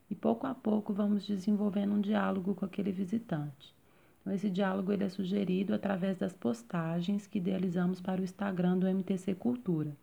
e 0.09 0.15
pouco 0.15 0.45
a 0.45 0.53
pouco 0.53 0.93
vamos 0.93 1.25
desenvolvendo 1.25 1.93
um 1.93 2.01
diálogo 2.01 2.53
com 2.53 2.65
aquele 2.65 2.91
visitante. 2.91 3.73
Então, 4.21 4.33
esse 4.33 4.49
diálogo 4.49 4.91
ele 4.91 5.03
é 5.03 5.09
sugerido 5.09 5.73
através 5.73 6.17
das 6.17 6.33
postagens 6.33 7.27
que 7.27 7.39
idealizamos 7.39 7.99
para 7.99 8.21
o 8.21 8.23
Instagram 8.23 8.77
do 8.77 8.87
MTC 8.87 9.35
Cultura. 9.35 9.95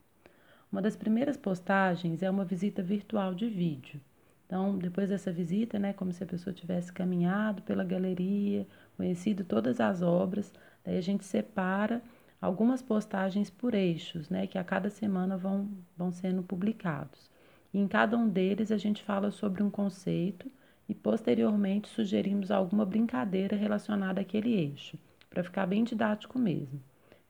Uma 0.71 0.83
das 0.83 0.95
primeiras 0.95 1.37
postagens 1.37 2.23
é 2.23 2.31
uma 2.31 2.45
visita 2.45 2.83
virtual 2.83 3.35
de 3.35 3.49
vídeo. 3.49 4.01
Então, 4.47 4.77
depois 4.77 5.09
dessa 5.09 5.33
visita, 5.33 5.79
né, 5.79 5.93
como 5.93 6.13
se 6.13 6.23
a 6.23 6.27
pessoa 6.27 6.53
tivesse 6.53 6.93
caminhado 6.93 7.63
pela 7.63 7.85
galeria, 7.85 8.67
conhecido 8.97 9.45
todas 9.45 9.81
as 9.81 10.03
obras, 10.03 10.53
daí 10.85 10.99
a 10.99 11.01
gente 11.01 11.25
separa 11.25 12.03
algumas 12.41 12.81
postagens 12.81 13.51
por 13.51 13.75
eixos, 13.75 14.31
né, 14.31 14.47
que 14.47 14.57
a 14.57 14.65
cada 14.65 14.89
semana 14.89 15.37
vão, 15.37 15.69
vão 15.97 16.11
sendo 16.11 16.43
publicados. 16.43 17.31
E 17.73 17.79
em 17.79 17.87
cada 17.87 18.17
um 18.17 18.29
deles 18.29 18.73
a 18.73 18.79
gente 18.79 19.03
fala 19.03 19.31
sobre 19.31 19.63
um 19.63 19.71
conceito 19.71 20.51
e 20.89 20.95
posteriormente 20.95 21.89
sugerimos 21.89 22.51
alguma 22.51 22.85
brincadeira 22.85 23.57
relacionada 23.57 24.21
àquele 24.21 24.55
eixo, 24.55 24.99
para 25.29 25.45
ficar 25.45 25.67
bem 25.67 25.85
didático 25.85 26.39
mesmo. 26.39 26.81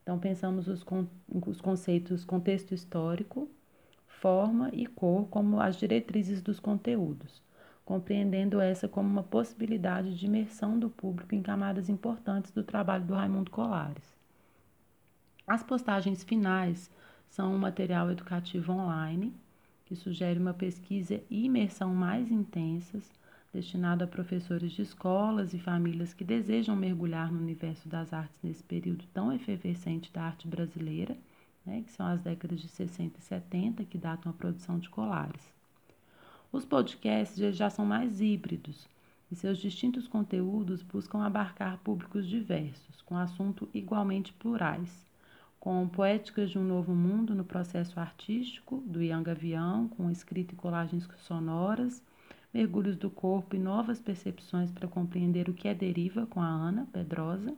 Então 0.01 0.17
pensamos 0.17 0.67
os, 0.67 0.83
con 0.83 1.05
os 1.29 1.61
conceitos 1.61 2.25
contexto 2.25 2.73
histórico, 2.73 3.49
forma 4.07 4.69
e 4.73 4.87
cor 4.87 5.27
como 5.27 5.59
as 5.59 5.75
diretrizes 5.75 6.41
dos 6.41 6.59
conteúdos, 6.59 7.41
compreendendo 7.85 8.59
essa 8.59 8.87
como 8.87 9.09
uma 9.09 9.23
possibilidade 9.23 10.17
de 10.17 10.25
imersão 10.25 10.79
do 10.79 10.89
público 10.89 11.35
em 11.35 11.41
camadas 11.41 11.89
importantes 11.89 12.51
do 12.51 12.63
trabalho 12.63 13.05
do 13.05 13.13
Raimundo 13.13 13.51
Colares. 13.51 14.20
As 15.47 15.63
postagens 15.63 16.23
finais 16.23 16.89
são 17.27 17.53
um 17.53 17.57
material 17.57 18.11
educativo 18.11 18.71
online 18.71 19.33
que 19.85 19.95
sugere 19.95 20.39
uma 20.39 20.53
pesquisa 20.53 21.21
e 21.29 21.45
imersão 21.45 21.93
mais 21.93 22.31
intensas, 22.31 23.11
destinado 23.51 24.03
a 24.03 24.07
professores 24.07 24.71
de 24.71 24.83
escolas 24.83 25.53
e 25.53 25.59
famílias 25.59 26.13
que 26.13 26.23
desejam 26.23 26.75
mergulhar 26.75 27.31
no 27.31 27.39
universo 27.39 27.89
das 27.89 28.13
artes 28.13 28.39
nesse 28.41 28.63
período 28.63 29.03
tão 29.13 29.33
efervescente 29.33 30.13
da 30.13 30.23
arte 30.23 30.47
brasileira, 30.47 31.17
né, 31.65 31.81
que 31.81 31.91
são 31.91 32.05
as 32.05 32.21
décadas 32.21 32.61
de 32.61 32.69
60 32.69 33.19
e 33.19 33.21
70, 33.21 33.83
que 33.83 33.97
datam 33.97 34.31
a 34.31 34.35
produção 34.35 34.79
de 34.79 34.89
colares. 34.89 35.51
Os 36.51 36.63
podcasts 36.63 37.55
já 37.57 37.69
são 37.69 37.85
mais 37.85 38.21
híbridos 38.21 38.87
e 39.29 39.35
seus 39.35 39.57
distintos 39.57 40.07
conteúdos 40.07 40.81
buscam 40.81 41.23
abarcar 41.23 41.77
públicos 41.79 42.27
diversos, 42.27 43.01
com 43.01 43.17
assuntos 43.17 43.67
igualmente 43.73 44.31
plurais 44.33 45.10
com 45.61 45.87
Poéticas 45.87 46.49
de 46.49 46.57
um 46.57 46.63
Novo 46.63 46.91
Mundo 46.91 47.35
no 47.35 47.45
Processo 47.45 47.99
Artístico, 47.99 48.77
do 48.77 48.99
Ian 48.99 49.21
Gavião, 49.21 49.87
com 49.89 50.09
escrita 50.09 50.55
e 50.55 50.57
colagens 50.57 51.07
sonoras, 51.19 52.03
Mergulhos 52.51 52.97
do 52.97 53.11
Corpo 53.11 53.55
e 53.55 53.59
Novas 53.59 54.01
Percepções 54.01 54.71
para 54.71 54.87
Compreender 54.87 55.47
o 55.49 55.53
que 55.53 55.67
é 55.67 55.75
Deriva, 55.75 56.25
com 56.25 56.41
a 56.41 56.47
Ana 56.47 56.87
Pedrosa, 56.91 57.55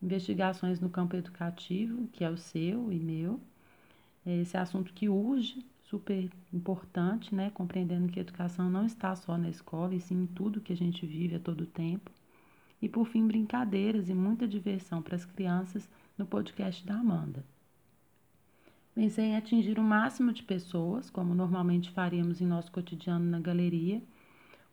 Investigações 0.00 0.78
no 0.78 0.88
Campo 0.88 1.16
Educativo, 1.16 2.06
que 2.12 2.22
é 2.22 2.30
o 2.30 2.36
seu 2.36 2.92
e 2.92 3.00
meu, 3.00 3.40
esse 4.24 4.56
assunto 4.56 4.92
que 4.92 5.08
urge, 5.08 5.66
super 5.90 6.30
importante, 6.52 7.34
né? 7.34 7.50
compreendendo 7.50 8.12
que 8.12 8.20
a 8.20 8.22
educação 8.22 8.70
não 8.70 8.86
está 8.86 9.16
só 9.16 9.36
na 9.36 9.48
escola, 9.48 9.92
e 9.92 10.00
sim 10.00 10.22
em 10.22 10.26
tudo 10.26 10.60
que 10.60 10.72
a 10.72 10.76
gente 10.76 11.04
vive 11.04 11.34
a 11.34 11.40
todo 11.40 11.66
tempo. 11.66 12.12
E, 12.80 12.88
por 12.88 13.08
fim, 13.08 13.26
brincadeiras 13.26 14.08
e 14.08 14.14
muita 14.14 14.46
diversão 14.46 15.02
para 15.02 15.16
as 15.16 15.24
crianças 15.24 15.88
no 16.18 16.26
podcast 16.26 16.84
da 16.84 16.94
Amanda. 16.94 17.44
Pensei 18.94 19.26
em 19.26 19.36
atingir 19.36 19.78
o 19.78 19.82
máximo 19.82 20.32
de 20.32 20.42
pessoas, 20.42 21.08
como 21.08 21.32
normalmente 21.32 21.90
faríamos 21.90 22.40
em 22.40 22.46
nosso 22.46 22.72
cotidiano 22.72 23.24
na 23.24 23.38
galeria, 23.38 24.02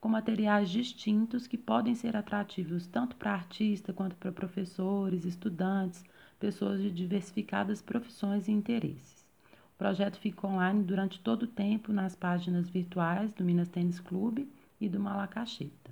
com 0.02 0.10
materiais 0.10 0.70
distintos 0.70 1.46
que 1.46 1.58
podem 1.58 1.94
ser 1.94 2.18
atrativos 2.18 2.88
tanto 2.88 3.16
para 3.16 3.34
artista 3.34 3.94
quanto 3.94 4.16
para 4.16 4.32
professores, 4.32 5.26
estudantes, 5.26 6.04
pessoas 6.40 6.82
de 6.82 6.92
diversificadas 6.92 7.82
profissões 7.82 8.48
e 8.48 8.52
interesses. 8.52 9.24
O 9.76 9.78
projeto 9.78 10.18
fica 10.18 10.48
online 10.48 10.84
durante 10.84 11.20
todo 11.20 11.44
o 11.44 11.48
tempo 11.48 11.94
nas 11.94 12.16
páginas 12.16 12.68
virtuais 12.68 13.32
do 13.34 13.44
Minas 13.44 13.70
Tênis 13.70 14.00
Clube 14.00 14.52
e 14.82 14.90
do 14.90 15.00
Malacacheta. 15.00 15.85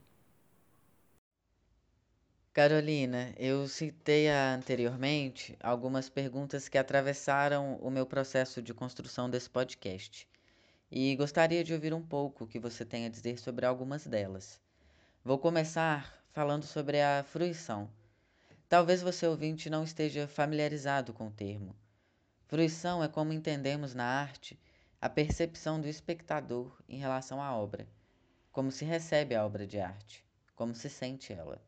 Carolina, 2.54 3.34
eu 3.36 3.68
citei 3.68 4.30
anteriormente 4.30 5.58
algumas 5.60 6.08
perguntas 6.08 6.70
que 6.70 6.78
atravessaram 6.78 7.78
o 7.78 7.89
meu 7.89 8.06
processo 8.06 8.62
de 8.62 8.76
construção 8.76 9.28
desse 9.28 9.50
podcast 9.50 10.28
e 10.92 11.16
gostaria 11.16 11.63
de 11.63 11.74
ouvir 11.74 11.96
um 11.96 12.02
pouco 12.04 12.44
o 12.44 12.48
que 12.48 12.60
você 12.60 12.86
tem 12.86 13.08
a 13.08 13.10
dizer 13.10 13.39
sobre 13.39 13.66
algumas 13.66 14.06
delas. 14.06 14.62
Vou 15.26 15.39
começar 15.39 16.24
falando 16.32 16.63
sobre 16.63 17.02
a 17.02 17.24
fruição. 17.24 17.89
Talvez 18.70 19.02
você 19.02 19.26
ouvinte 19.26 19.68
não 19.68 19.84
esteja 19.84 20.28
familiarizado 20.28 21.12
com 21.12 21.30
o 21.30 21.32
termo. 21.32 21.76
Fruição 22.46 23.04
é 23.04 23.08
como 23.08 23.34
entendemos 23.34 23.96
na 23.96 24.06
arte 24.06 24.60
a 25.02 25.10
percepção 25.10 25.82
do 25.82 25.88
espectador 25.88 26.72
em 26.88 27.00
relação 27.00 27.42
à 27.42 27.58
obra, 27.58 27.88
como 28.52 28.72
se 28.72 28.86
recebe 28.86 29.34
a 29.34 29.44
obra 29.44 29.66
de 29.66 29.80
arte, 29.80 30.24
como 30.56 30.76
se 30.76 30.88
sente 30.88 31.34
ela 31.34 31.60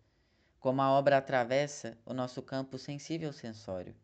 como 0.65 0.82
a 0.82 0.89
obra 0.89 1.17
atravessa 1.17 1.95
o 2.04 2.12
nosso 2.12 2.41
campo 2.41 2.80
sensível 2.80 3.32
sensório. 3.32 3.95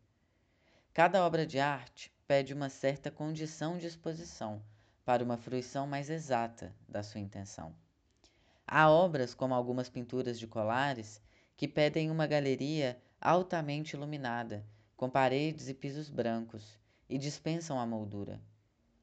Cada 0.94 1.26
obra 1.26 1.44
de 1.44 1.58
arte 1.58 2.14
pede 2.24 2.54
uma 2.54 2.68
certa 2.68 3.10
condição 3.10 3.76
de 3.78 3.88
exposição 3.88 4.62
para 5.04 5.24
uma 5.24 5.36
fruição 5.36 5.88
mais 5.88 6.08
exata 6.08 6.72
da 6.88 7.02
sua 7.02 7.20
intenção. 7.20 7.74
Há 8.64 8.88
obras, 8.88 9.34
como 9.34 9.54
algumas 9.54 9.88
pinturas 9.88 10.38
de 10.38 10.46
colares, 10.46 11.20
que 11.56 11.66
pedem 11.66 12.12
uma 12.12 12.28
galeria 12.28 12.96
altamente 13.20 13.96
iluminada, 13.96 14.64
com 14.96 15.10
paredes 15.10 15.68
e 15.68 15.74
pisos 15.74 16.08
brancos, 16.08 16.78
e 17.08 17.18
dispensam 17.18 17.76
a 17.76 17.84
moldura. 17.84 18.40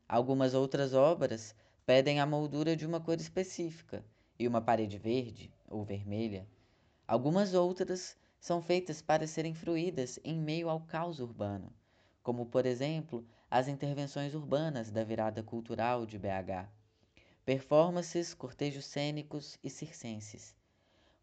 Algumas 0.07 0.53
outras 0.53 0.93
obras 0.93 1.53
pedem 1.85 2.21
a 2.21 2.25
moldura 2.25 2.73
de 2.73 2.85
uma 2.85 3.01
cor 3.01 3.19
específica 3.19 4.01
e 4.39 4.47
uma 4.47 4.61
parede 4.61 4.97
verde 4.97 5.51
ou 5.67 5.83
vermelha 5.83 6.47
Algumas 7.09 7.55
outras 7.55 8.15
são 8.39 8.61
feitas 8.61 9.01
para 9.01 9.25
serem 9.25 9.55
fruídas 9.55 10.19
em 10.23 10.39
meio 10.39 10.69
ao 10.69 10.79
caos 10.81 11.19
urbano, 11.19 11.73
como, 12.21 12.45
por 12.45 12.67
exemplo, 12.67 13.25
as 13.49 13.67
intervenções 13.67 14.35
urbanas 14.35 14.91
da 14.91 15.03
virada 15.03 15.41
cultural 15.41 16.05
de 16.05 16.19
BH, 16.19 16.69
performances, 17.43 18.35
cortejos 18.35 18.85
cênicos 18.85 19.57
e 19.63 19.71
circenses. 19.71 20.55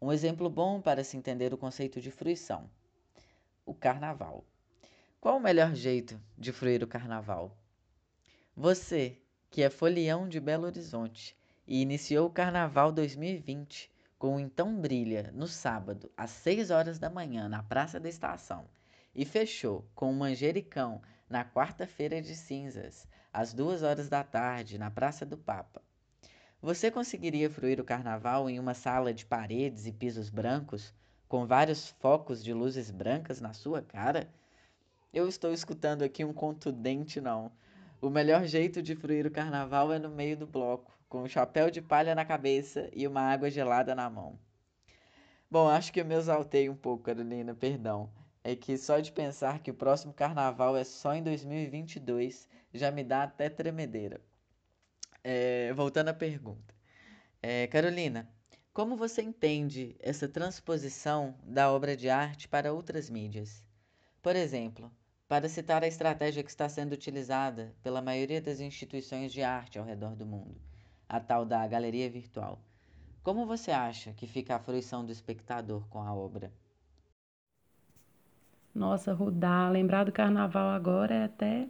Um 0.01 0.11
exemplo 0.11 0.49
bom 0.49 0.81
para 0.81 1.05
se 1.05 1.15
entender 1.15 1.53
o 1.53 1.57
conceito 1.57 2.01
de 2.01 2.11
fruição: 2.11 2.69
o 3.65 3.73
carnaval. 3.73 4.43
Qual 5.21 5.37
o 5.37 5.41
melhor 5.41 5.73
jeito 5.73 6.19
de 6.37 6.51
fruir 6.51 6.83
o 6.83 6.87
carnaval? 6.87 7.57
Você, 8.53 9.17
que 9.49 9.63
é 9.63 9.69
folião 9.69 10.27
de 10.27 10.41
Belo 10.41 10.65
Horizonte 10.65 11.33
e 11.65 11.81
iniciou 11.81 12.27
o 12.27 12.33
Carnaval 12.33 12.91
2020 12.91 13.89
com 14.17 14.35
o 14.35 14.39
Então 14.39 14.75
Brilha 14.75 15.31
no 15.33 15.47
sábado, 15.47 16.11
às 16.17 16.31
6 16.31 16.71
horas 16.71 16.97
da 16.97 17.09
manhã, 17.09 17.47
na 17.47 17.61
Praça 17.61 17.99
da 17.99 18.09
Estação, 18.09 18.65
e 19.13 19.25
fechou 19.25 19.85
com 19.93 20.11
o 20.11 20.15
Manjericão 20.15 21.01
na 21.29 21.45
quarta-feira 21.45 22.21
de 22.21 22.35
cinzas, 22.35 23.07
às 23.31 23.53
2 23.53 23.83
horas 23.83 24.09
da 24.09 24.23
tarde, 24.23 24.77
na 24.77 24.89
Praça 24.89 25.25
do 25.25 25.37
Papa. 25.37 25.81
Você 26.61 26.89
conseguiria 26.89 27.49
fruir 27.49 27.79
o 27.79 27.85
carnaval 27.85 28.49
em 28.49 28.59
uma 28.59 28.73
sala 28.73 29.13
de 29.13 29.25
paredes 29.25 29.85
e 29.85 29.91
pisos 29.91 30.29
brancos, 30.29 30.93
com 31.27 31.45
vários 31.45 31.89
focos 31.99 32.43
de 32.43 32.53
luzes 32.53 32.89
brancas 32.89 33.39
na 33.39 33.53
sua 33.53 33.81
cara? 33.81 34.27
Eu 35.13 35.27
estou 35.27 35.51
escutando 35.53 36.01
aqui 36.01 36.25
um 36.25 36.33
contundente 36.33 37.21
não. 37.21 37.51
O 37.99 38.11
melhor 38.11 38.45
jeito 38.45 38.79
de 38.81 38.95
fruir 38.95 39.25
o 39.25 39.31
carnaval 39.31 39.91
é 39.91 39.97
no 39.97 40.09
meio 40.09 40.37
do 40.37 40.45
bloco, 40.45 40.95
com 41.09 41.23
um 41.23 41.27
chapéu 41.27 41.71
de 41.71 41.81
palha 41.81 42.13
na 42.13 42.23
cabeça 42.23 42.87
e 42.93 43.07
uma 43.07 43.21
água 43.21 43.49
gelada 43.49 43.95
na 43.95 44.07
mão. 44.07 44.37
Bom, 45.49 45.67
acho 45.67 45.91
que 45.91 45.99
eu 45.99 46.05
me 46.05 46.13
exaltei 46.13 46.69
um 46.69 46.75
pouco, 46.75 47.05
Carolina, 47.05 47.55
perdão. 47.55 48.11
É 48.43 48.55
que 48.55 48.77
só 48.77 48.99
de 48.99 49.11
pensar 49.11 49.59
que 49.59 49.71
o 49.71 49.73
próximo 49.73 50.13
carnaval 50.13 50.77
é 50.77 50.83
só 50.83 51.15
em 51.15 51.23
2022 51.23 52.47
já 52.71 52.91
me 52.91 53.03
dá 53.03 53.23
até 53.23 53.49
tremedeira. 53.49 54.21
É, 55.23 55.73
voltando 55.73 56.09
à 56.09 56.13
pergunta. 56.13 56.75
É, 57.41 57.65
Carolina, 57.65 58.29
como 58.73 58.95
você 58.95 59.23
entende 59.23 59.95
essa 59.99 60.27
transposição 60.27 61.35
da 61.43 61.71
obra 61.71 61.97
de 61.97 62.09
arte 62.09 62.47
para 62.47 62.71
outras 62.71 63.09
mídias? 63.09 63.65
Por 64.21 64.35
exemplo, 64.35 64.91
para 65.27 65.49
citar 65.49 65.83
a 65.83 65.87
estratégia 65.87 66.43
que 66.43 66.49
está 66.49 66.69
sendo 66.69 66.93
utilizada 66.93 67.73
pela 67.83 68.01
maioria 68.01 68.41
das 68.41 68.59
instituições 68.59 69.31
de 69.31 69.41
arte 69.43 69.77
ao 69.77 69.85
redor 69.85 70.15
do 70.15 70.25
mundo, 70.25 70.55
a 71.07 71.19
tal 71.19 71.45
da 71.45 71.67
galeria 71.67 72.09
virtual. 72.09 72.59
Como 73.23 73.45
você 73.45 73.71
acha 73.71 74.13
que 74.13 74.25
fica 74.25 74.55
a 74.55 74.59
fruição 74.59 75.05
do 75.05 75.11
espectador 75.11 75.85
com 75.89 76.01
a 76.01 76.13
obra? 76.13 76.51
Nossa, 78.73 79.13
Rudá, 79.13 79.69
lembrar 79.69 80.05
do 80.05 80.11
carnaval 80.11 80.69
agora 80.69 81.15
é 81.15 81.23
até 81.25 81.67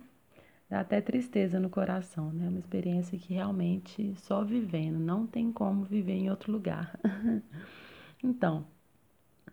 dá 0.70 0.82
até 0.82 1.02
tristeza 1.02 1.60
no 1.60 1.70
coração, 1.70 2.32
né? 2.32 2.48
Uma 2.48 2.60
experiência 2.60 3.18
que 3.18 3.34
realmente 3.34 4.14
só 4.18 4.44
vivendo, 4.44 5.00
não 5.00 5.26
tem 5.26 5.52
como 5.52 5.84
viver 5.84 6.14
em 6.14 6.30
outro 6.30 6.52
lugar. 6.52 7.00
então, 8.22 8.68
é, 8.68 8.77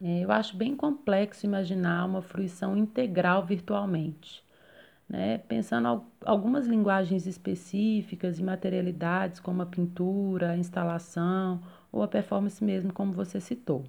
eu 0.05 0.31
acho 0.31 0.57
bem 0.57 0.77
complexo 0.77 1.47
imaginar 1.47 2.05
uma 2.05 2.21
fruição 2.21 2.77
integral 2.77 3.45
virtualmente. 3.47 4.45
Né? 5.09 5.39
Pensando 5.39 6.05
algumas 6.25 6.67
linguagens 6.67 7.27
específicas 7.27 8.39
e 8.39 8.43
materialidades, 8.43 9.41
como 9.41 9.63
a 9.63 9.67
pintura, 9.67 10.51
a 10.51 10.57
instalação 10.59 11.63
ou 11.93 12.03
a 12.03 12.09
performance 12.09 12.63
mesmo, 12.63 12.93
como 12.93 13.13
você 13.13 13.41
citou. 13.41 13.85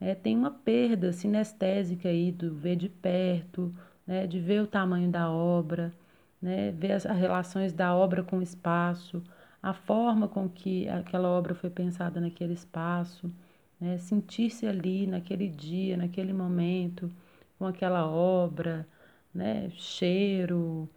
É, 0.00 0.14
tem 0.14 0.36
uma 0.36 0.50
perda 0.50 1.12
sinestésica 1.12 2.08
aí 2.08 2.30
do 2.30 2.54
ver 2.54 2.76
de 2.76 2.88
perto, 2.88 3.74
né? 4.06 4.26
de 4.26 4.38
ver 4.40 4.62
o 4.62 4.66
tamanho 4.66 5.10
da 5.10 5.30
obra, 5.30 5.92
né? 6.40 6.70
ver 6.72 6.92
as, 6.92 7.04
as 7.06 7.18
relações 7.18 7.72
da 7.72 7.94
obra 7.96 8.22
com 8.22 8.38
o 8.38 8.42
espaço, 8.42 9.22
a 9.62 9.72
forma 9.74 10.28
com 10.28 10.48
que 10.48 10.88
aquela 10.88 11.28
obra 11.28 11.54
foi 11.54 11.70
pensada 11.70 12.20
naquele 12.20 12.52
espaço 12.52 13.30
né? 13.80 13.98
sentir-se 13.98 14.66
ali 14.66 15.06
naquele 15.06 15.48
dia, 15.48 15.96
naquele 15.96 16.32
momento, 16.32 17.10
com 17.58 17.66
aquela 17.66 18.06
obra, 18.06 18.86
né? 19.34 19.70
cheiro, 19.70 20.88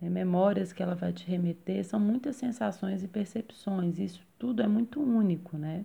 né? 0.00 0.08
memórias 0.10 0.72
que 0.72 0.82
ela 0.82 0.94
vai 0.94 1.12
te 1.12 1.26
remeter, 1.26 1.84
são 1.84 2.00
muitas 2.00 2.36
sensações 2.36 3.02
e 3.02 3.08
percepções, 3.08 3.98
isso 3.98 4.20
tudo 4.38 4.62
é 4.62 4.68
muito 4.68 5.00
único, 5.00 5.56
né? 5.56 5.84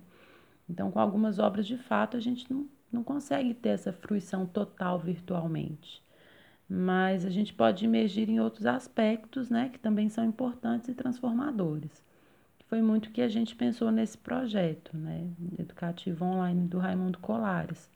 Então, 0.70 0.92
com 0.92 1.00
algumas 1.00 1.40
obras 1.40 1.68
de 1.68 1.78
fato, 1.78 2.18
a 2.18 2.20
gente 2.20 2.52
não, 2.52 2.68
não 2.92 3.04
consegue 3.04 3.54
ter 3.54 3.70
essa 3.70 3.92
fruição 3.94 4.46
total 4.46 5.00
virtualmente. 5.00 6.04
Mas 6.70 7.26
a 7.26 7.30
gente 7.30 7.54
pode 7.54 7.86
emergir 7.86 8.30
em 8.30 8.40
outros 8.40 8.66
aspectos, 8.66 9.50
né, 9.50 9.70
que 9.70 9.80
também 9.80 10.10
são 10.10 10.24
importantes 10.24 10.88
e 10.90 10.94
transformadores 10.94 12.04
foi 12.72 12.82
muito 12.82 13.12
que 13.12 13.22
a 13.22 13.28
gente 13.28 13.54
pensou 13.54 13.92
nesse 13.92 14.18
projeto, 14.18 14.96
né, 14.96 15.28
educativo 15.60 16.24
online 16.24 16.70
do 16.70 16.80
Raimundo 16.80 17.20
Colares. 17.20 17.92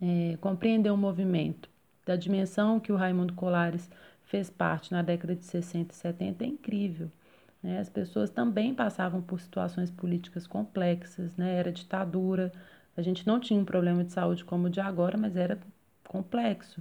É, 0.00 0.36
compreender 0.40 0.92
o 0.92 0.96
movimento 0.96 1.68
da 2.06 2.14
dimensão 2.14 2.78
que 2.78 2.92
o 2.92 2.94
Raimundo 2.94 3.34
Colares 3.34 3.90
fez 4.26 4.48
parte 4.48 4.92
na 4.92 5.02
década 5.02 5.34
de 5.34 5.42
60 5.42 5.92
e 5.92 5.96
70 5.96 6.44
é 6.44 6.46
incrível. 6.46 7.10
Né? 7.60 7.80
As 7.80 7.90
pessoas 7.90 8.30
também 8.30 8.72
passavam 8.72 9.20
por 9.20 9.40
situações 9.40 9.90
políticas 9.90 10.46
complexas, 10.46 11.36
né? 11.36 11.56
era 11.56 11.72
ditadura, 11.72 12.52
a 12.96 13.02
gente 13.02 13.26
não 13.26 13.40
tinha 13.40 13.58
um 13.58 13.64
problema 13.64 14.04
de 14.04 14.12
saúde 14.12 14.44
como 14.44 14.68
o 14.68 14.70
de 14.70 14.80
agora, 14.80 15.18
mas 15.18 15.34
era 15.34 15.58
complexo. 16.06 16.80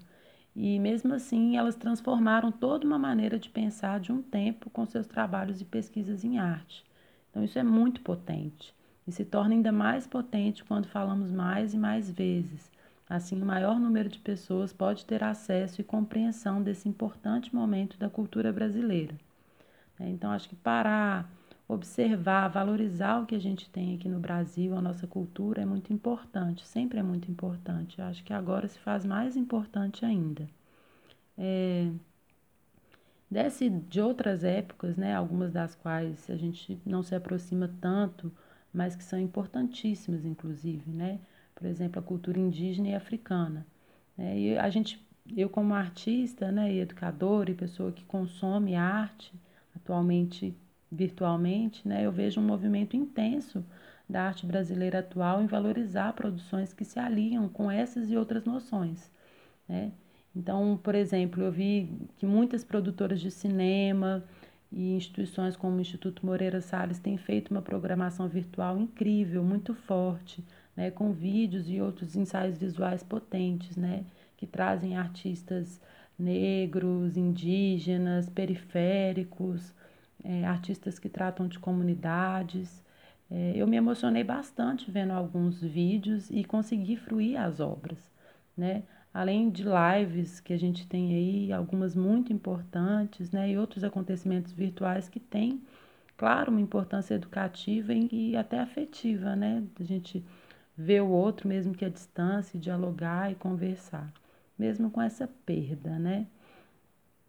E 0.60 0.80
mesmo 0.80 1.14
assim, 1.14 1.56
elas 1.56 1.76
transformaram 1.76 2.52
toda 2.52 2.84
uma 2.84 2.98
maneira 2.98 3.38
de 3.38 3.48
pensar 3.48 4.00
de 4.00 4.12
um 4.12 4.24
tempo 4.24 4.72
com 4.72 4.88
seus 4.88 5.06
trabalhos 5.06 5.62
e 5.62 5.66
pesquisas 5.66 6.24
em 6.24 6.40
arte. 6.40 6.84
Então, 7.30 7.44
isso 7.44 7.60
é 7.60 7.64
muito 7.64 8.02
potente 8.02 8.74
e 9.08 9.12
se 9.12 9.24
torna 9.24 9.54
ainda 9.54 9.72
mais 9.72 10.08
potente 10.08 10.64
quando 10.64 10.88
falamos 10.88 11.32
mais 11.32 11.76
e 11.76 11.78
mais 11.78 12.10
vezes. 12.10 12.72
Assim, 13.08 13.40
o 13.40 13.46
maior 13.46 13.80
número 13.80 14.10
de 14.10 14.18
pessoas 14.18 14.74
pode 14.74 15.06
ter 15.06 15.24
acesso 15.24 15.80
e 15.80 15.84
compreensão 15.84 16.64
desse 16.64 16.90
importante 16.90 17.54
momento 17.54 17.96
da 18.00 18.10
cultura 18.10 18.52
brasileira. 18.52 19.14
Então, 20.00 20.32
acho 20.32 20.50
que 20.50 20.56
parar, 20.56 21.30
observar, 21.68 22.48
valorizar 22.48 23.22
o 23.22 23.26
que 23.26 23.36
a 23.36 23.40
gente 23.40 23.70
tem 23.70 23.96
aqui 23.96 24.08
no 24.08 24.20
Brasil, 24.20 24.76
a 24.76 24.82
nossa 24.82 25.06
cultura, 25.06 25.62
é 25.62 25.66
muito 25.66 25.92
importante, 25.92 26.66
sempre 26.66 27.00
é 27.00 27.04
muito 27.04 27.30
importante. 27.30 28.02
Acho 28.02 28.24
que 28.24 28.34
agora 28.34 28.68
se 28.68 28.80
faz 28.80 29.06
mais 29.06 29.36
importante 29.36 30.06
ainda. 30.06 30.48
É, 31.38 31.92
desse, 33.30 33.70
de 33.70 34.00
outras 34.02 34.44
épocas, 34.44 34.96
né, 34.96 35.14
algumas 35.14 35.52
das 35.52 35.76
quais 35.76 36.30
a 36.30 36.38
gente 36.38 36.80
não 36.86 37.04
se 37.04 37.14
aproxima 37.14 37.70
tanto, 37.82 38.32
mas 38.74 38.96
que 38.96 39.04
são 39.04 39.20
importantíssimas, 39.20 40.26
inclusive, 40.26 40.90
né? 40.92 41.20
Por 41.56 41.66
exemplo, 41.66 42.00
a 42.00 42.04
cultura 42.04 42.40
indígena 42.40 42.90
e 42.90 42.96
africana. 42.96 43.66
Né? 44.18 44.40
E 44.40 44.58
a 44.58 44.70
gente, 44.70 45.04
eu 45.36 45.50
como 45.50 45.74
artista, 45.74 46.52
né, 46.52 46.72
e 46.74 46.80
educadora 46.80 47.52
e 47.52 47.56
pessoa 47.56 47.92
que 47.92 48.06
consome 48.06 48.76
arte, 48.76 49.34
atualmente 49.76 50.56
virtualmente, 50.92 51.88
né, 51.88 52.06
eu 52.06 52.12
vejo 52.12 52.40
um 52.40 52.46
movimento 52.46 52.96
intenso 52.96 53.64
da 54.10 54.24
arte 54.24 54.46
brasileira 54.46 55.00
atual 55.00 55.42
em 55.42 55.48
valorizar 55.48 56.14
produções 56.14 56.74
que 56.74 56.86
se 56.86 57.00
aliam 57.00 57.50
com 57.50 57.70
essas 57.70 58.10
e 58.10 58.16
outras 58.16 58.46
noções, 58.46 59.12
né? 59.68 59.92
Então, 60.36 60.80
por 60.82 60.94
exemplo, 60.96 61.44
eu 61.44 61.52
vi 61.52 61.90
que 62.18 62.26
muitas 62.26 62.64
produtoras 62.64 63.20
de 63.20 63.32
cinema 63.32 64.24
e 64.72 64.94
instituições 64.96 65.56
como 65.56 65.78
o 65.78 65.82
Instituto 65.82 66.26
Moreira 66.26 66.62
Salles 66.62 67.00
têm 67.00 67.18
feito 67.18 67.50
uma 67.50 67.62
programação 67.62 68.28
virtual 68.28 68.78
incrível, 68.78 69.44
muito 69.44 69.74
forte, 69.74 70.44
né, 70.76 70.92
com 70.92 71.12
vídeos 71.12 71.70
e 71.70 71.82
outros 71.82 72.16
ensaios 72.16 72.58
visuais 72.58 73.02
potentes, 73.02 73.76
né, 73.76 74.06
que 74.38 74.46
trazem 74.46 74.96
artistas 74.96 75.82
negros, 76.20 77.18
indígenas, 77.18 78.30
periféricos, 78.30 79.74
é, 80.24 80.46
artistas 80.46 81.00
que 81.00 81.10
tratam 81.10 81.48
de 81.48 81.60
comunidades. 81.60 82.84
É, 83.30 83.54
eu 83.56 83.68
me 83.68 83.78
emocionei 83.78 84.24
bastante 84.24 84.90
vendo 84.90 85.12
alguns 85.12 85.62
vídeos 85.62 86.30
e 86.30 86.44
consegui 86.44 86.96
fruir 86.96 87.38
as 87.38 87.60
obras, 87.60 88.00
né? 88.56 88.84
além 89.18 89.50
de 89.50 89.64
lives 89.64 90.40
que 90.40 90.54
a 90.54 90.60
gente 90.60 90.88
tem 90.88 91.16
aí, 91.16 91.52
algumas 91.52 91.96
muito 91.96 92.32
importantes, 92.32 93.32
né, 93.32 93.50
e 93.50 93.58
outros 93.58 93.84
acontecimentos 93.84 94.54
virtuais 94.54 95.10
que 95.10 95.20
têm, 95.20 95.60
claro, 96.16 96.52
uma 96.52 96.62
importância 96.62 97.16
educativa 97.16 97.94
e 97.94 98.36
até 98.38 98.60
afetiva, 98.60 99.36
né, 99.36 99.64
a 99.80 99.84
gente 99.84 100.24
ver 100.78 101.02
o 101.02 101.10
outro 101.10 101.48
mesmo 101.48 101.74
que 101.74 101.84
a 101.84 101.90
distância, 101.90 102.60
dialogar 102.60 103.32
e 103.32 103.36
conversar, 103.36 104.14
mesmo 104.56 104.92
com 104.92 105.02
essa 105.02 105.28
perda, 105.48 105.98
né. 105.98 106.28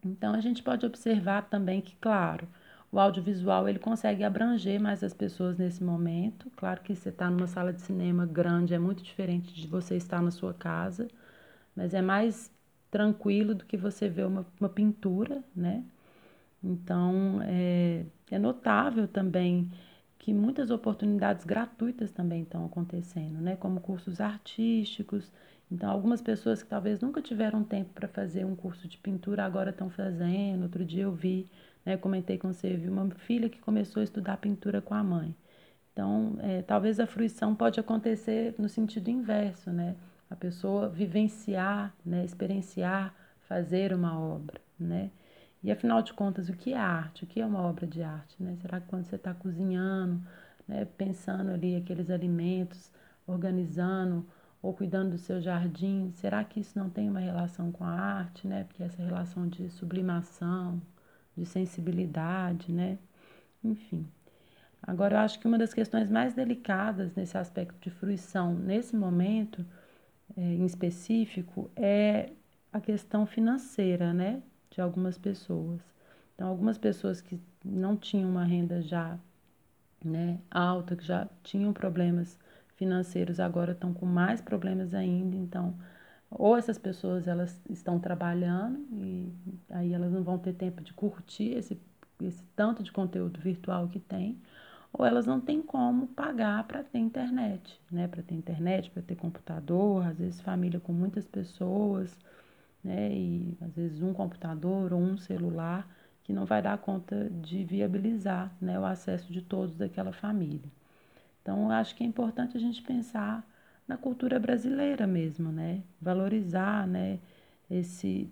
Então 0.05 0.35
a 0.35 0.41
gente 0.41 0.61
pode 0.61 0.85
observar 0.85 1.49
também 1.49 1.81
que, 1.81 1.95
claro, 1.95 2.47
o 2.91 2.99
audiovisual 2.99 3.67
ele 3.69 3.79
consegue 3.79 4.23
abranger 4.23 4.79
mais 4.81 5.03
as 5.03 5.13
pessoas 5.13 5.57
nesse 5.57 5.83
momento. 5.83 6.49
Claro 6.55 6.81
que 6.81 6.95
você 6.95 7.09
está 7.09 7.29
numa 7.29 7.47
sala 7.47 7.73
de 7.73 7.81
cinema 7.81 8.25
grande 8.25 8.73
é 8.73 8.79
muito 8.79 9.03
diferente 9.03 9.53
de 9.53 9.67
você 9.67 9.95
estar 9.97 10.21
na 10.21 10.31
sua 10.31 10.53
casa 10.53 11.07
mas 11.75 11.93
é 11.93 12.01
mais 12.01 12.51
tranquilo 12.91 13.55
do 13.55 13.65
que 13.65 13.77
você 13.77 14.09
ver 14.09 14.25
uma, 14.25 14.45
uma 14.59 14.69
pintura, 14.69 15.43
né? 15.55 15.83
Então, 16.63 17.41
é, 17.43 18.05
é 18.31 18.39
notável 18.39 19.07
também 19.07 19.71
que 20.17 20.33
muitas 20.33 20.69
oportunidades 20.71 21.45
gratuitas 21.45 22.11
também 22.11 22.43
estão 22.43 22.65
acontecendo, 22.65 23.39
né? 23.41 23.55
Como 23.55 23.79
cursos 23.79 24.19
artísticos. 24.19 25.31
Então, 25.71 25.89
algumas 25.89 26.21
pessoas 26.21 26.61
que 26.63 26.69
talvez 26.69 26.99
nunca 26.99 27.21
tiveram 27.21 27.63
tempo 27.63 27.91
para 27.93 28.07
fazer 28.07 28.45
um 28.45 28.55
curso 28.55 28.87
de 28.87 28.97
pintura 28.97 29.45
agora 29.45 29.69
estão 29.71 29.89
fazendo. 29.89 30.63
Outro 30.63 30.83
dia 30.85 31.03
eu 31.03 31.13
vi, 31.13 31.49
né, 31.89 31.97
comentei 31.97 32.37
com 32.37 32.53
você, 32.53 32.75
vi 32.75 32.87
uma 32.87 33.09
filha 33.11 33.49
que 33.49 33.59
começou 33.59 34.01
a 34.01 34.03
estudar 34.03 34.37
pintura 34.37 34.79
com 34.81 34.93
a 34.93 35.03
mãe. 35.03 35.35
Então, 35.91 36.37
é, 36.39 36.61
talvez 36.61 36.99
a 36.99 37.07
fruição 37.07 37.55
pode 37.55 37.79
acontecer 37.79 38.53
no 38.59 38.69
sentido 38.69 39.09
inverso, 39.09 39.71
né? 39.71 39.95
A 40.29 40.35
pessoa 40.35 40.87
vivenciar, 40.87 41.93
né, 42.05 42.23
experienciar, 42.23 43.13
fazer 43.47 43.91
uma 43.93 44.19
obra, 44.19 44.61
né? 44.79 45.09
E 45.63 45.71
afinal 45.71 46.01
de 46.03 46.13
contas, 46.13 46.47
o 46.47 46.53
que 46.53 46.73
é 46.73 46.77
arte? 46.77 47.23
O 47.23 47.27
que 47.27 47.41
é 47.41 47.45
uma 47.45 47.61
obra 47.61 47.87
de 47.87 48.03
arte? 48.03 48.41
Né? 48.41 48.55
Será 48.61 48.79
que 48.79 48.87
quando 48.87 49.05
você 49.05 49.15
está 49.15 49.33
cozinhando, 49.33 50.21
né, 50.67 50.85
pensando 50.97 51.51
ali 51.51 51.75
aqueles 51.75 52.09
alimentos, 52.09 52.91
organizando 53.27 54.25
ou 54.61 54.73
cuidando 54.73 55.11
do 55.11 55.17
seu 55.17 55.41
jardim, 55.41 56.11
será 56.13 56.43
que 56.43 56.59
isso 56.59 56.77
não 56.77 56.89
tem 56.89 57.09
uma 57.09 57.19
relação 57.19 57.71
com 57.71 57.83
a 57.83 57.91
arte, 57.91 58.47
né? 58.47 58.63
Porque 58.65 58.83
essa 58.83 59.01
relação 59.01 59.47
de 59.47 59.69
sublimação, 59.69 60.81
de 61.39 61.45
sensibilidade, 61.45 62.71
né? 62.71 62.97
Enfim. 63.63 64.05
Agora, 64.81 65.15
eu 65.15 65.19
acho 65.19 65.39
que 65.39 65.47
uma 65.47 65.57
das 65.57 65.73
questões 65.73 66.09
mais 66.09 66.33
delicadas 66.33 67.13
nesse 67.15 67.37
aspecto 67.37 67.77
de 67.81 67.89
fruição, 67.89 68.53
nesse 68.53 68.95
momento 68.95 69.65
é, 70.37 70.41
em 70.41 70.65
específico, 70.65 71.69
é 71.75 72.31
a 72.71 72.79
questão 72.79 73.25
financeira, 73.25 74.13
né? 74.13 74.41
de 74.69 74.81
algumas 74.81 75.17
pessoas. 75.17 75.81
Então, 76.35 76.47
algumas 76.47 76.77
pessoas 76.77 77.21
que 77.21 77.39
não 77.63 77.97
tinham 77.97 78.29
uma 78.29 78.45
renda 78.45 78.81
já 78.81 79.17
né, 80.03 80.39
alta, 80.49 80.95
que 80.95 81.03
já 81.03 81.27
tinham 81.43 81.73
problemas 81.73 82.39
financeiros, 82.77 83.39
agora 83.39 83.73
estão 83.73 83.93
com 83.93 84.05
mais 84.05 84.39
problemas 84.41 84.93
ainda. 84.93 85.35
Então, 85.35 85.75
ou 86.29 86.57
essas 86.57 86.77
pessoas 86.77 87.27
elas 87.27 87.61
estão 87.69 87.99
trabalhando 87.99 88.85
e 88.93 89.33
aí 89.69 89.93
elas 89.93 90.11
não 90.11 90.23
vão 90.23 90.37
ter 90.37 90.53
tempo 90.53 90.81
de 90.81 90.93
curtir 90.93 91.51
esse, 91.53 91.79
esse 92.21 92.43
tanto 92.55 92.83
de 92.83 92.91
conteúdo 92.91 93.39
virtual 93.39 93.87
que 93.87 93.99
tem, 93.99 94.39
ou 94.93 95.05
elas 95.05 95.25
não 95.25 95.39
têm 95.39 95.61
como 95.61 96.07
pagar 96.07 96.63
para 96.65 96.83
ter 96.83 96.99
internet, 96.99 97.79
né? 97.91 98.07
Para 98.07 98.23
ter 98.23 98.35
internet, 98.35 98.89
para 98.91 99.03
ter 99.03 99.15
computador, 99.15 100.05
às 100.07 100.17
vezes 100.17 100.41
família 100.41 100.79
com 100.79 100.93
muitas 100.93 101.27
pessoas 101.27 102.17
né? 102.83 103.11
E 103.11 103.57
às 103.61 103.75
vezes 103.75 104.01
um 104.01 104.13
computador 104.13 104.93
ou 104.93 104.99
um 104.99 105.17
celular 105.17 105.87
que 106.23 106.33
não 106.33 106.45
vai 106.45 106.61
dar 106.61 106.77
conta 106.77 107.29
de 107.29 107.63
viabilizar 107.63 108.55
né, 108.61 108.79
o 108.79 108.85
acesso 108.85 109.31
de 109.33 109.41
todos 109.41 109.75
daquela 109.75 110.13
família. 110.13 110.69
Então, 111.41 111.65
eu 111.65 111.71
acho 111.71 111.95
que 111.95 112.03
é 112.03 112.07
importante 112.07 112.55
a 112.55 112.59
gente 112.59 112.81
pensar 112.83 113.43
na 113.89 113.97
cultura 113.97 114.39
brasileira 114.39 115.07
mesmo, 115.07 115.51
né? 115.51 115.83
Valorizar, 115.99 116.87
né? 116.87 117.19
Esse 117.69 118.31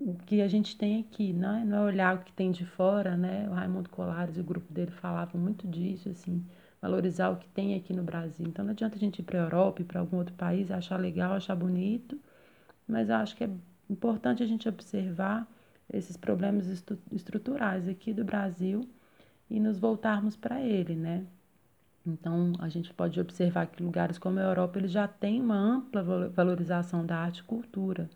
o 0.00 0.14
que 0.14 0.42
a 0.42 0.48
gente 0.48 0.76
tem 0.76 1.00
aqui, 1.00 1.32
né? 1.32 1.64
não 1.66 1.78
é 1.78 1.80
olhar 1.82 2.16
o 2.16 2.24
que 2.24 2.32
tem 2.32 2.52
de 2.52 2.64
fora, 2.66 3.16
né? 3.16 3.48
O 3.48 3.52
Raimundo 3.54 3.90
Colares 3.90 4.36
e 4.36 4.40
o 4.40 4.44
grupo 4.44 4.72
dele 4.72 4.90
falavam 4.92 5.40
muito 5.40 5.66
disso, 5.66 6.08
assim, 6.10 6.44
valorizar 6.80 7.30
o 7.30 7.36
que 7.38 7.48
tem 7.48 7.74
aqui 7.74 7.92
no 7.94 8.02
Brasil. 8.02 8.46
Então 8.46 8.64
não 8.64 8.72
adianta 8.72 8.96
a 8.96 8.98
gente 8.98 9.20
ir 9.20 9.22
para 9.24 9.40
a 9.40 9.44
Europa, 9.44 9.82
ir 9.82 9.86
para 9.86 10.00
algum 10.00 10.18
outro 10.18 10.34
país, 10.34 10.70
achar 10.70 10.98
legal, 11.00 11.32
achar 11.32 11.56
bonito, 11.56 12.20
mas 12.88 13.08
eu 13.08 13.16
acho 13.16 13.36
que 13.36 13.44
é 13.44 13.50
importante 13.90 14.42
a 14.42 14.46
gente 14.46 14.68
observar 14.68 15.48
esses 15.92 16.16
problemas 16.16 16.68
estruturais 17.12 17.88
aqui 17.88 18.12
do 18.12 18.24
Brasil 18.24 18.88
e 19.50 19.60
nos 19.60 19.78
voltarmos 19.78 20.36
para 20.36 20.60
ele, 20.60 20.94
né? 20.96 21.26
Então, 22.06 22.52
a 22.60 22.68
gente 22.68 22.92
pode 22.94 23.20
observar 23.20 23.66
que 23.66 23.82
lugares 23.82 24.18
como 24.18 24.38
a 24.38 24.42
Europa 24.42 24.78
eles 24.78 24.92
já 24.92 25.08
têm 25.08 25.40
uma 25.40 25.56
ampla 25.56 26.02
valorização 26.28 27.04
da 27.04 27.16
arte 27.16 27.38
e 27.40 27.42
cultura, 27.42 28.08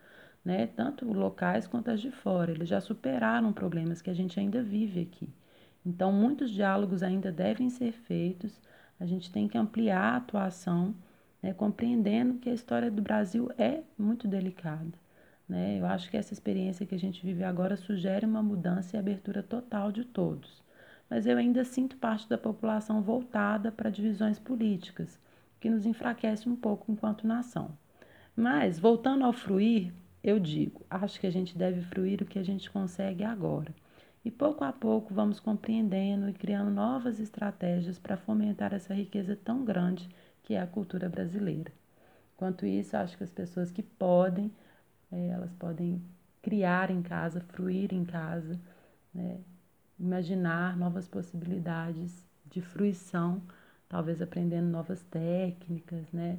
né? 0.45 0.67
Tanto 0.69 1.05
locais 1.13 1.67
quanto 1.67 1.91
as 1.91 2.01
de 2.01 2.11
fora. 2.11 2.53
Eles 2.53 2.69
já 2.69 2.81
superaram 2.81 3.53
problemas 3.53 4.01
que 4.01 4.11
a 4.11 4.15
gente 4.15 4.39
ainda 4.39 4.63
vive 4.63 5.01
aqui. 5.03 5.29
Então, 5.85 6.13
muitos 6.13 6.51
diálogos 6.51 7.03
ainda 7.03 7.33
devem 7.33 7.69
ser 7.71 7.93
feitos. 7.93 8.61
A 8.99 9.07
gente 9.07 9.31
tem 9.33 9.49
que 9.49 9.59
ampliar 9.59 10.15
a 10.15 10.17
atuação 10.17 10.95
né, 11.43 11.53
compreendendo 11.53 12.39
que 12.39 12.49
a 12.51 12.55
história 12.55 12.91
do 12.91 13.03
Brasil 13.03 13.51
é 13.59 13.83
muito 13.99 14.29
delicada. 14.29 14.93
Né? 15.49 15.79
Eu 15.81 15.87
acho 15.87 16.11
que 16.11 16.17
essa 16.17 16.33
experiência 16.33 16.87
que 16.87 16.95
a 16.95 16.99
gente 16.99 17.25
vive 17.25 17.43
agora 17.45 17.77
sugere 17.77 18.25
uma 18.27 18.43
mudança 18.43 18.97
e 18.97 18.99
abertura 18.99 19.43
total 19.43 19.91
de 19.91 20.05
todos. 20.05 20.63
Mas 21.11 21.27
eu 21.27 21.37
ainda 21.37 21.65
sinto 21.65 21.97
parte 21.97 22.29
da 22.29 22.39
população 22.39 23.03
voltada 23.03 23.73
para 23.73 23.91
divisões 23.91 24.39
políticas, 24.39 25.19
que 25.59 25.69
nos 25.69 25.85
enfraquece 25.85 26.49
um 26.49 26.55
pouco 26.55 26.93
enquanto 26.93 27.27
nação. 27.27 27.77
Mas, 28.37 28.79
voltando 28.79 29.25
ao 29.25 29.33
fruir, 29.33 29.93
eu 30.23 30.39
digo, 30.39 30.87
acho 30.89 31.19
que 31.19 31.27
a 31.27 31.31
gente 31.31 31.59
deve 31.59 31.83
fruir 31.83 32.23
o 32.23 32.27
que 32.27 32.39
a 32.39 32.43
gente 32.45 32.71
consegue 32.71 33.25
agora. 33.25 33.75
E 34.25 34.31
pouco 34.31 34.63
a 34.65 34.73
pouco 34.73 35.13
vamos 35.13 35.41
compreendendo 35.41 36.29
e 36.29 36.33
criando 36.33 36.71
novas 36.71 37.19
estratégias 37.19 37.99
para 37.99 38.17
fomentar 38.17 38.73
essa 38.73 38.95
riqueza 38.95 39.35
tão 39.35 39.65
grande 39.65 40.09
que 40.45 40.55
é 40.55 40.61
a 40.61 40.67
cultura 40.67 41.09
brasileira. 41.09 41.73
Enquanto 42.35 42.65
isso, 42.67 42.97
acho 42.97 43.17
que 43.17 43.25
as 43.25 43.31
pessoas 43.31 43.71
que 43.71 43.83
podem, 43.83 44.53
é, 45.11 45.29
elas 45.29 45.53
podem 45.55 46.03
criar 46.43 46.91
em 46.91 47.03
casa, 47.03 47.41
fruir 47.41 47.93
em 47.93 48.05
casa, 48.05 48.59
né? 49.13 49.41
Imaginar 50.01 50.77
novas 50.77 51.07
possibilidades 51.07 52.27
de 52.47 52.61
fruição, 52.61 53.43
talvez 53.89 54.21
aprendendo 54.23 54.69
novas 54.69 55.03
técnicas, 55.05 56.11
né? 56.13 56.39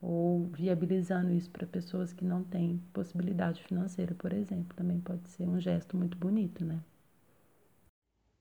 ou 0.00 0.46
viabilizando 0.48 1.32
isso 1.32 1.50
para 1.50 1.66
pessoas 1.66 2.12
que 2.12 2.24
não 2.24 2.44
têm 2.44 2.78
possibilidade 2.92 3.62
financeira, 3.62 4.14
por 4.14 4.32
exemplo, 4.32 4.76
também 4.76 5.00
pode 5.00 5.28
ser 5.30 5.48
um 5.48 5.60
gesto 5.60 5.96
muito 5.96 6.16
bonito, 6.18 6.64
né? 6.64 6.80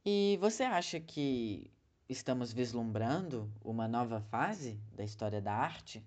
E 0.05 0.37
você 0.39 0.63
acha 0.63 0.99
que 0.99 1.71
Estamos 2.07 2.53
vislumbrando 2.53 3.51
uma 3.63 3.87
nova 3.87 4.21
fase 4.21 4.79
da 4.95 5.03
história 5.03 5.41
da 5.41 5.51
arte? 5.51 6.05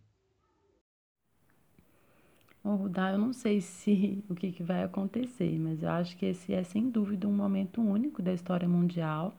Ô, 2.68 2.74
Rudá, 2.76 3.12
eu 3.12 3.18
não 3.18 3.32
sei 3.32 3.62
se 3.62 4.22
o 4.28 4.34
que, 4.34 4.52
que 4.52 4.62
vai 4.62 4.82
acontecer, 4.84 5.58
mas 5.58 5.82
eu 5.82 5.88
acho 5.88 6.14
que 6.18 6.26
esse 6.26 6.52
é 6.52 6.62
sem 6.62 6.90
dúvida 6.90 7.26
um 7.26 7.32
momento 7.32 7.80
único 7.80 8.20
da 8.22 8.30
história 8.30 8.68
mundial. 8.68 9.34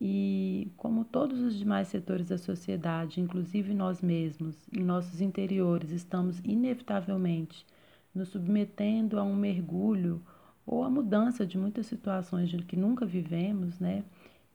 E 0.00 0.72
como 0.76 1.04
todos 1.04 1.38
os 1.40 1.56
demais 1.56 1.86
setores 1.86 2.28
da 2.28 2.36
sociedade, 2.36 3.20
inclusive 3.20 3.72
nós 3.72 4.02
mesmos, 4.02 4.56
em 4.72 4.82
nossos 4.82 5.20
interiores, 5.20 5.92
estamos 5.92 6.40
inevitavelmente 6.40 7.64
nos 8.12 8.30
submetendo 8.30 9.20
a 9.20 9.22
um 9.22 9.36
mergulho 9.36 10.20
ou 10.66 10.82
a 10.82 10.90
mudança 10.90 11.46
de 11.46 11.56
muitas 11.56 11.86
situações 11.86 12.52
que 12.64 12.76
nunca 12.76 13.06
vivemos, 13.06 13.78
né? 13.78 14.02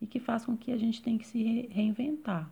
e 0.00 0.06
que 0.06 0.20
faz 0.20 0.44
com 0.44 0.56
que 0.58 0.72
a 0.72 0.76
gente 0.76 1.02
tenha 1.02 1.18
que 1.18 1.26
se 1.26 1.68
reinventar. 1.70 2.50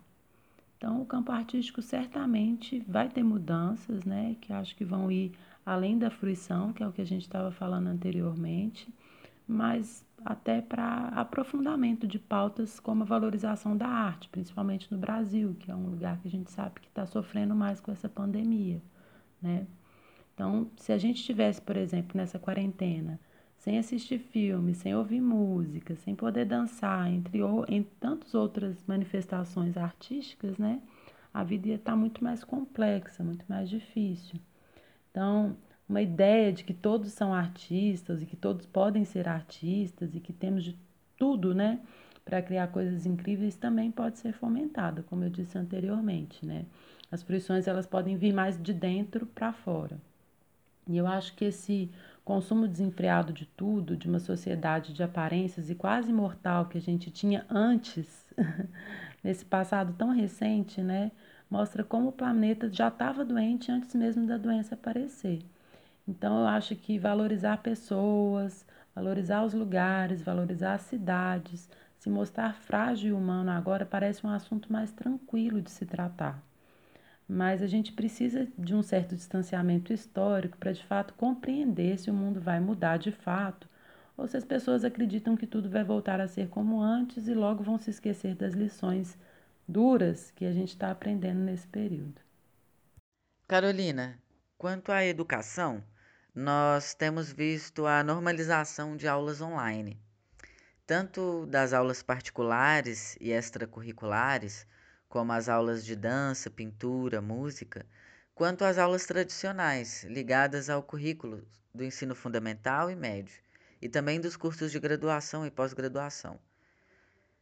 Então, 0.77 1.01
o 1.01 1.05
campo 1.05 1.31
artístico 1.31 1.81
certamente 1.81 2.83
vai 2.87 3.09
ter 3.09 3.23
mudanças, 3.23 4.05
né, 4.05 4.35
que 4.39 4.53
acho 4.53 4.75
que 4.75 4.85
vão 4.85 5.11
ir 5.11 5.31
além 5.65 5.97
da 5.97 6.09
fruição, 6.09 6.71
que 6.71 6.83
é 6.83 6.87
o 6.87 6.91
que 6.91 7.01
a 7.01 7.05
gente 7.05 7.23
estava 7.23 7.51
falando 7.51 7.87
anteriormente, 7.87 8.87
mas 9.47 10.05
até 10.23 10.61
para 10.61 11.07
aprofundamento 11.09 12.07
de 12.07 12.19
pautas 12.19 12.79
como 12.79 13.03
a 13.03 13.05
valorização 13.05 13.75
da 13.75 13.87
arte, 13.87 14.29
principalmente 14.29 14.91
no 14.91 14.97
Brasil, 14.97 15.55
que 15.59 15.71
é 15.71 15.75
um 15.75 15.89
lugar 15.89 16.19
que 16.19 16.27
a 16.27 16.31
gente 16.31 16.51
sabe 16.51 16.79
que 16.79 16.87
está 16.87 17.05
sofrendo 17.05 17.55
mais 17.55 17.79
com 17.79 17.91
essa 17.91 18.07
pandemia, 18.07 18.81
né? 19.41 19.65
Então, 20.33 20.69
se 20.77 20.91
a 20.91 20.97
gente 20.97 21.23
tivesse, 21.23 21.59
por 21.61 21.75
exemplo, 21.75 22.15
nessa 22.15 22.37
quarentena, 22.37 23.19
sem 23.57 23.77
assistir 23.77 24.19
filmes, 24.19 24.77
sem 24.77 24.95
ouvir 24.95 25.21
música, 25.21 25.95
sem 25.95 26.15
poder 26.15 26.45
dançar, 26.45 27.11
entre, 27.11 27.39
entre 27.67 27.91
tantas 27.99 28.33
outras 28.33 28.83
manifestações 28.87 29.75
artísticas, 29.77 30.57
né? 30.57 30.81
A 31.33 31.43
vida 31.43 31.67
ia 31.69 31.75
estar 31.75 31.91
tá 31.91 31.97
muito 31.97 32.23
mais 32.23 32.43
complexa, 32.43 33.23
muito 33.23 33.45
mais 33.47 33.69
difícil. 33.69 34.39
Então, 35.11 35.55
uma 35.87 36.01
ideia 36.01 36.51
de 36.51 36.63
que 36.63 36.73
todos 36.73 37.11
são 37.11 37.33
artistas 37.33 38.21
e 38.21 38.25
que 38.25 38.35
todos 38.35 38.65
podem 38.65 39.05
ser 39.05 39.27
artistas 39.27 40.13
e 40.15 40.19
que 40.19 40.33
temos 40.33 40.63
de 40.63 40.77
tudo, 41.17 41.53
né, 41.53 41.79
para 42.23 42.41
criar 42.41 42.67
coisas 42.67 43.05
incríveis 43.05 43.55
também 43.55 43.89
pode 43.89 44.19
ser 44.19 44.33
fomentada, 44.33 45.01
como 45.03 45.23
eu 45.23 45.29
disse 45.29 45.57
anteriormente, 45.57 46.45
né? 46.45 46.65
As 47.09 47.23
fruições 47.23 47.67
elas 47.67 47.87
podem 47.87 48.17
vir 48.17 48.33
mais 48.33 48.61
de 48.61 48.73
dentro 48.73 49.25
para 49.25 49.53
fora. 49.53 49.97
E 50.85 50.97
eu 50.97 51.07
acho 51.07 51.33
que 51.35 51.45
esse 51.45 51.89
consumo 52.27 52.67
desenfreado 52.67 53.31
de 53.31 53.45
tudo, 53.45 53.95
de 53.95 54.05
uma 54.05 54.19
sociedade 54.19 54.91
de 54.93 55.01
aparências 55.01 55.69
e 55.69 55.75
quase 55.75 56.09
imortal 56.09 56.65
que 56.65 56.77
a 56.77 56.81
gente 56.81 57.09
tinha 57.09 57.45
antes, 57.49 58.25
nesse 59.23 59.45
passado 59.45 59.93
tão 59.97 60.09
recente, 60.09 60.81
né? 60.81 61.09
Mostra 61.49 61.85
como 61.85 62.09
o 62.09 62.11
planeta 62.11 62.69
já 62.69 62.89
estava 62.89 63.23
doente 63.23 63.71
antes 63.71 63.95
mesmo 63.95 64.27
da 64.27 64.37
doença 64.37 64.75
aparecer. 64.75 65.39
Então, 66.05 66.41
eu 66.41 66.47
acho 66.47 66.75
que 66.75 66.99
valorizar 66.99 67.59
pessoas, 67.59 68.65
valorizar 68.93 69.45
os 69.45 69.53
lugares, 69.53 70.21
valorizar 70.21 70.73
as 70.73 70.81
cidades, 70.81 71.69
se 71.97 72.09
mostrar 72.09 72.53
frágil 72.55 73.11
e 73.11 73.13
humano 73.13 73.51
agora 73.51 73.85
parece 73.85 74.27
um 74.27 74.29
assunto 74.29 74.69
mais 74.69 74.91
tranquilo 74.91 75.61
de 75.61 75.71
se 75.71 75.85
tratar. 75.85 76.43
Mas 77.27 77.61
a 77.61 77.67
gente 77.67 77.91
precisa 77.91 78.47
de 78.57 78.73
um 78.73 78.81
certo 78.81 79.15
distanciamento 79.15 79.91
histórico 79.91 80.57
para 80.57 80.71
de 80.71 80.85
fato 80.85 81.13
compreender 81.15 81.99
se 81.99 82.09
o 82.09 82.13
mundo 82.13 82.39
vai 82.39 82.59
mudar 82.59 82.97
de 82.97 83.11
fato 83.11 83.67
ou 84.15 84.27
se 84.27 84.35
as 84.35 84.43
pessoas 84.43 84.83
acreditam 84.83 85.35
que 85.35 85.45
tudo 85.45 85.69
vai 85.69 85.83
voltar 85.83 86.19
a 86.19 86.27
ser 86.27 86.47
como 86.49 86.81
antes 86.81 87.27
e 87.27 87.33
logo 87.33 87.63
vão 87.63 87.77
se 87.77 87.89
esquecer 87.89 88.33
das 88.33 88.53
lições 88.53 89.17
duras 89.67 90.31
que 90.31 90.45
a 90.45 90.51
gente 90.51 90.69
está 90.69 90.89
aprendendo 90.89 91.39
nesse 91.39 91.67
período. 91.67 92.21
Carolina, 93.47 94.17
quanto 94.57 94.91
à 94.91 95.05
educação, 95.05 95.83
nós 96.33 96.93
temos 96.93 97.31
visto 97.31 97.85
a 97.85 98.03
normalização 98.03 98.95
de 98.95 99.07
aulas 99.07 99.41
online, 99.41 99.99
tanto 100.85 101.45
das 101.45 101.73
aulas 101.73 102.01
particulares 102.01 103.17
e 103.19 103.31
extracurriculares, 103.31 104.65
como 105.09 105.31
as 105.31 105.47
aulas 105.47 105.85
de 105.85 105.95
dança, 105.95 106.49
pintura, 106.49 107.21
música, 107.21 107.85
quanto 108.35 108.63
as 108.63 108.77
aulas 108.77 109.05
tradicionais, 109.05 110.03
ligadas 110.03 110.69
ao 110.69 110.83
currículo 110.83 111.47
do 111.73 111.83
ensino 111.83 112.13
fundamental 112.13 112.91
e 112.91 112.95
médio, 112.95 113.41
e 113.81 113.87
também 113.87 114.19
dos 114.19 114.35
cursos 114.35 114.71
de 114.71 114.79
graduação 114.79 115.45
e 115.45 115.51
pós-graduação. 115.51 116.39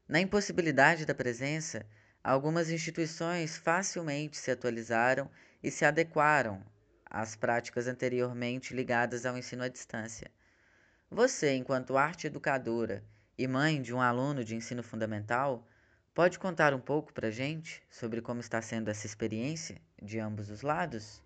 Na 0.08 0.20
impossibilidade 0.20 1.06
da 1.06 1.16
presença, 1.16 1.86
algumas 2.24 2.70
instituições 2.70 3.58
facilmente 3.58 4.38
se 4.38 4.52
atualizaram 4.52 5.30
e 5.64 5.72
se 5.72 5.84
adequaram 5.84 6.64
às 7.06 7.36
práticas 7.36 7.88
anteriormente 7.88 8.74
ligadas 8.74 9.26
ao 9.26 9.38
ensino 9.38 9.64
à 9.64 9.68
distância. 9.68 10.30
Você, 11.10 11.56
enquanto 11.56 11.98
arte 11.98 12.28
educadora 12.28 13.04
e 13.38 13.48
mãe 13.48 13.82
de 13.82 13.94
um 13.94 14.02
aluno 14.02 14.44
de 14.44 14.56
ensino 14.56 14.84
fundamental, 14.84 15.68
pode 16.16 16.40
contar 16.40 16.74
um 16.74 16.80
pouco 16.80 17.14
para 17.14 17.30
gente 17.30 17.84
sobre 17.92 18.22
como 18.22 18.40
está 18.40 18.62
sendo 18.62 18.88
essa 18.90 19.06
experiência 19.06 19.82
de 20.02 20.18
ambos 20.18 20.50
os 20.50 20.62
lados? 20.62 21.22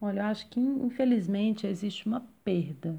Olha, 0.00 0.20
eu 0.20 0.26
acho 0.26 0.48
que 0.48 0.60
infelizmente 0.60 1.66
existe 1.66 2.06
uma 2.06 2.24
perda 2.44 2.96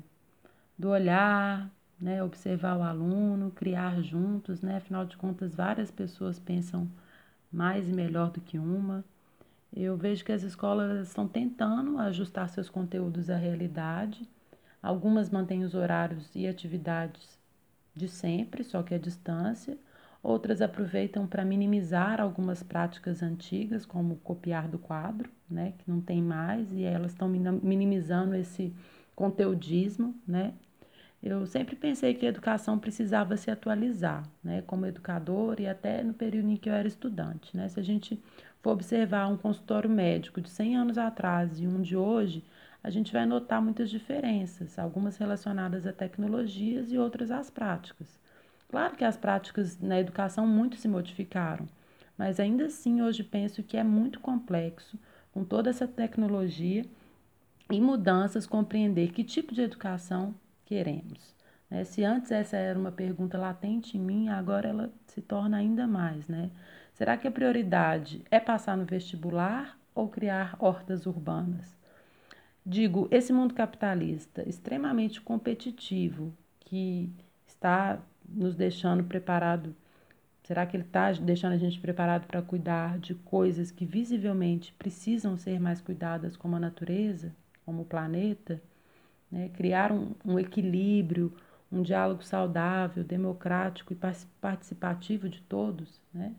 do 0.78 0.90
olhar, 0.90 1.72
né, 2.00 2.22
observar 2.22 2.78
o 2.78 2.84
aluno, 2.84 3.50
criar 3.52 4.02
juntos, 4.02 4.62
né? 4.62 4.78
Afinal 4.78 5.06
de 5.06 5.16
contas, 5.16 5.56
várias 5.56 5.90
pessoas 5.90 6.38
pensam 6.38 6.90
mais 7.52 7.88
e 7.88 7.94
melhor 7.94 8.30
do 8.30 8.42
que 8.42 8.60
uma. 8.60 9.06
Eu 9.74 9.96
vejo 9.96 10.26
que 10.26 10.34
as 10.34 10.44
escolas 10.44 11.08
estão 11.08 11.28
tentando 11.28 11.98
ajustar 11.98 12.50
seus 12.50 12.70
conteúdos 12.70 13.30
à 13.30 13.38
realidade. 13.38 14.28
Algumas 14.82 15.30
mantêm 15.30 15.64
os 15.64 15.74
horários 15.76 16.30
e 16.36 16.46
atividades 16.46 17.42
de 17.96 18.08
sempre, 18.08 18.64
só 18.64 18.82
que 18.84 18.94
à 18.94 18.98
distância. 18.98 19.78
Outras 20.22 20.62
aproveitam 20.62 21.28
para 21.28 21.44
minimizar 21.44 22.22
algumas 22.22 22.64
práticas 22.64 23.22
antigas, 23.22 23.86
como 23.86 24.16
copiar 24.18 24.68
do 24.68 24.80
quadro, 24.80 25.30
né, 25.50 25.74
que 25.78 25.90
não 25.90 26.00
tem 26.00 26.22
mais, 26.22 26.72
e 26.72 26.84
elas 26.84 27.12
estão 27.12 27.28
minimizando 27.28 28.34
esse 28.34 28.74
conteudismo, 29.16 30.16
né, 30.26 30.54
eu 31.24 31.46
sempre 31.46 31.74
pensei 31.78 32.14
que 32.14 32.26
a 32.26 32.30
educação 32.30 32.78
precisava 32.78 33.38
se 33.38 33.50
atualizar, 33.50 34.28
né, 34.44 34.62
como 34.64 34.86
educador 34.86 35.60
e 35.62 35.68
até 35.68 36.04
no 36.04 36.14
período 36.14 36.50
em 36.50 36.58
que 36.58 36.70
eu 36.70 36.74
era 36.74 36.86
estudante, 36.86 37.56
né? 37.56 37.70
Se 37.70 37.80
a 37.80 37.84
gente 37.84 38.22
for 38.62 38.72
observar 38.72 39.28
um 39.28 39.38
consultório 39.38 39.90
médico 39.90 40.42
de 40.42 40.50
100 40.50 40.76
anos 40.76 40.98
atrás 40.98 41.62
e 41.62 41.66
um 41.66 41.82
de 41.82 41.96
hoje, 41.96 42.44
a 42.84 42.90
gente 42.90 43.14
vai 43.14 43.26
notar 43.26 43.62
muitas 43.62 43.90
diferenças, 43.90 44.78
algumas 44.78 45.16
relacionadas 45.18 45.88
a 45.88 45.94
tecnologias 45.94 46.92
e 46.92 46.98
outras 46.98 47.32
às 47.32 47.50
práticas. 47.50 48.20
Claro 48.70 48.96
que 48.96 49.06
as 49.06 49.16
práticas 49.16 49.80
na 49.80 50.00
educação 50.00 50.46
muito 50.46 50.76
se 50.76 50.88
modificaram, 50.88 51.68
mas 52.18 52.40
ainda 52.40 52.66
assim 52.66 53.02
hoje 53.02 53.24
penso 53.24 53.64
que 53.64 53.78
é 53.78 53.84
muito 53.84 54.20
complexo, 54.20 55.00
com 55.32 55.44
toda 55.44 55.70
essa 55.70 55.88
tecnologia 55.88 56.86
e 57.72 57.80
mudanças, 57.80 58.46
compreender 58.46 59.12
que 59.12 59.24
tipo 59.24 59.54
de 59.54 59.62
educação 59.62 60.36
queremos. 60.66 61.34
Né? 61.70 61.84
Se 61.86 62.04
antes 62.04 62.32
essa 62.32 62.58
era 62.58 62.78
uma 62.78 62.92
pergunta 62.92 63.38
latente 63.38 63.98
em 63.98 64.02
mim, 64.02 64.30
agora 64.30 64.70
ela 64.70 64.94
se 65.08 65.22
torna 65.22 65.58
ainda 65.58 65.88
mais, 65.88 66.28
né? 66.28 66.52
Será 66.94 67.18
que 67.18 67.28
a 67.28 67.32
prioridade 67.32 68.24
é 68.30 68.40
passar 68.40 68.78
no 68.78 68.86
vestibular 68.86 69.78
ou 69.96 70.08
criar 70.08 70.56
hortas 70.60 71.08
urbanas? 71.08 71.76
Digo, 72.66 73.08
esse 73.12 73.34
mundo 73.34 73.54
capitalista 73.54 74.48
extremamente 74.48 75.22
competitivo, 75.22 76.34
que 76.62 77.12
está 77.46 78.00
nos 78.28 78.56
deixando 78.56 79.04
preparado, 79.04 79.76
será 80.44 80.66
que 80.66 80.78
ele 80.78 80.84
está 80.84 81.12
deixando 81.12 81.54
a 81.54 81.58
gente 81.58 81.80
preparado 81.80 82.26
para 82.26 82.42
cuidar 82.42 83.00
de 83.00 83.16
coisas 83.16 83.72
que 83.72 83.86
visivelmente 83.86 84.74
precisam 84.74 85.38
ser 85.38 85.60
mais 85.60 85.82
cuidadas, 85.82 86.38
como 86.38 86.56
a 86.56 86.60
natureza, 86.60 87.36
como 87.66 87.82
o 87.82 87.86
planeta? 87.86 88.62
né? 89.34 89.50
criar 89.50 89.92
um, 89.92 90.14
um 90.24 90.40
equilíbrio, 90.40 91.34
um 91.72 91.82
diálogo 91.82 92.24
saudável, 92.24 93.04
democrático 93.04 93.92
e 93.92 93.98
participativo 94.40 95.28
de 95.28 95.42
todos, 95.42 96.00
né? 96.14 96.36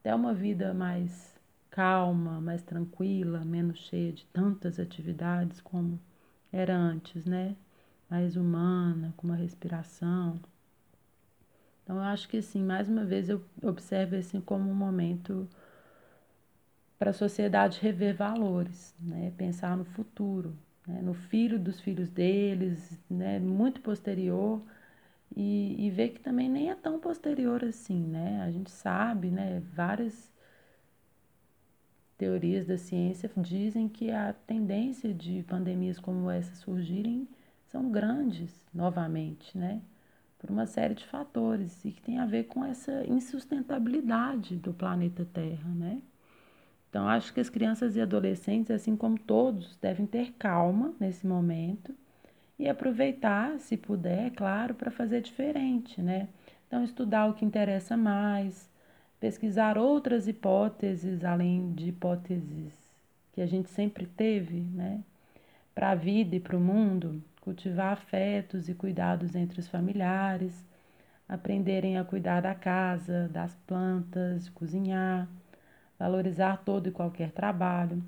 até 0.00 0.14
uma 0.14 0.32
vida 0.32 0.72
mais 0.72 1.35
calma, 1.76 2.40
mais 2.40 2.62
tranquila, 2.62 3.44
menos 3.44 3.78
cheia 3.80 4.10
de 4.10 4.24
tantas 4.28 4.80
atividades 4.80 5.60
como 5.60 6.00
era 6.50 6.74
antes, 6.74 7.26
né? 7.26 7.54
Mais 8.08 8.34
humana, 8.34 9.12
com 9.14 9.26
uma 9.26 9.36
respiração. 9.36 10.40
Então 11.84 11.96
eu 11.96 12.02
acho 12.02 12.28
que 12.30 12.38
assim, 12.38 12.62
mais 12.62 12.88
uma 12.88 13.04
vez 13.04 13.28
eu 13.28 13.44
observo 13.62 14.16
assim 14.16 14.40
como 14.40 14.70
um 14.70 14.74
momento 14.74 15.46
para 16.98 17.10
a 17.10 17.12
sociedade 17.12 17.78
rever 17.80 18.16
valores, 18.16 18.94
né? 18.98 19.32
Pensar 19.36 19.76
no 19.76 19.84
futuro, 19.84 20.56
né, 20.86 21.02
no 21.02 21.12
filho 21.12 21.58
dos 21.58 21.78
filhos 21.80 22.08
deles, 22.08 22.98
né, 23.10 23.38
muito 23.38 23.82
posterior, 23.82 24.62
e, 25.36 25.86
e 25.86 25.90
ver 25.90 26.10
que 26.10 26.20
também 26.20 26.48
nem 26.48 26.70
é 26.70 26.74
tão 26.74 26.98
posterior 27.00 27.64
assim, 27.64 28.00
né? 28.06 28.42
A 28.42 28.50
gente 28.50 28.70
sabe, 28.70 29.30
né, 29.30 29.60
várias 29.74 30.32
teorias 32.16 32.66
da 32.66 32.78
ciência 32.78 33.30
dizem 33.36 33.88
que 33.88 34.10
a 34.10 34.32
tendência 34.32 35.12
de 35.12 35.42
pandemias 35.44 35.98
como 35.98 36.30
essa 36.30 36.54
surgirem 36.54 37.28
são 37.66 37.90
grandes 37.90 38.50
novamente, 38.72 39.56
né? 39.56 39.80
Por 40.38 40.50
uma 40.50 40.66
série 40.66 40.94
de 40.94 41.04
fatores 41.04 41.84
e 41.84 41.90
que 41.90 42.02
tem 42.02 42.18
a 42.18 42.26
ver 42.26 42.44
com 42.44 42.64
essa 42.64 43.04
insustentabilidade 43.06 44.56
do 44.56 44.72
planeta 44.72 45.26
Terra, 45.32 45.68
né? 45.68 46.02
Então, 46.88 47.08
acho 47.08 47.32
que 47.34 47.40
as 47.40 47.50
crianças 47.50 47.96
e 47.96 48.00
adolescentes, 48.00 48.70
assim 48.70 48.96
como 48.96 49.18
todos, 49.18 49.76
devem 49.76 50.06
ter 50.06 50.32
calma 50.38 50.94
nesse 50.98 51.26
momento 51.26 51.94
e 52.58 52.68
aproveitar, 52.68 53.58
se 53.58 53.76
puder, 53.76 54.28
é 54.28 54.30
claro, 54.30 54.74
para 54.74 54.90
fazer 54.90 55.20
diferente, 55.20 56.00
né? 56.00 56.28
Então, 56.66 56.82
estudar 56.82 57.26
o 57.26 57.34
que 57.34 57.44
interessa 57.44 57.96
mais, 57.96 58.70
pesquisar 59.20 59.78
outras 59.78 60.28
hipóteses 60.28 61.24
além 61.24 61.72
de 61.72 61.88
hipóteses 61.88 62.72
que 63.32 63.40
a 63.40 63.46
gente 63.46 63.70
sempre 63.70 64.06
teve, 64.06 64.60
né? 64.60 65.00
Para 65.74 65.90
a 65.90 65.94
vida 65.94 66.36
e 66.36 66.40
para 66.40 66.56
o 66.56 66.60
mundo, 66.60 67.22
cultivar 67.40 67.92
afetos 67.92 68.68
e 68.68 68.74
cuidados 68.74 69.34
entre 69.34 69.60
os 69.60 69.68
familiares, 69.68 70.64
aprenderem 71.28 71.98
a 71.98 72.04
cuidar 72.04 72.40
da 72.40 72.54
casa, 72.54 73.28
das 73.32 73.54
plantas, 73.66 74.48
cozinhar 74.48 75.28
valorizar 75.98 76.58
todo 76.58 76.88
e 76.88 76.92
qualquer 76.92 77.32
trabalho. 77.32 78.02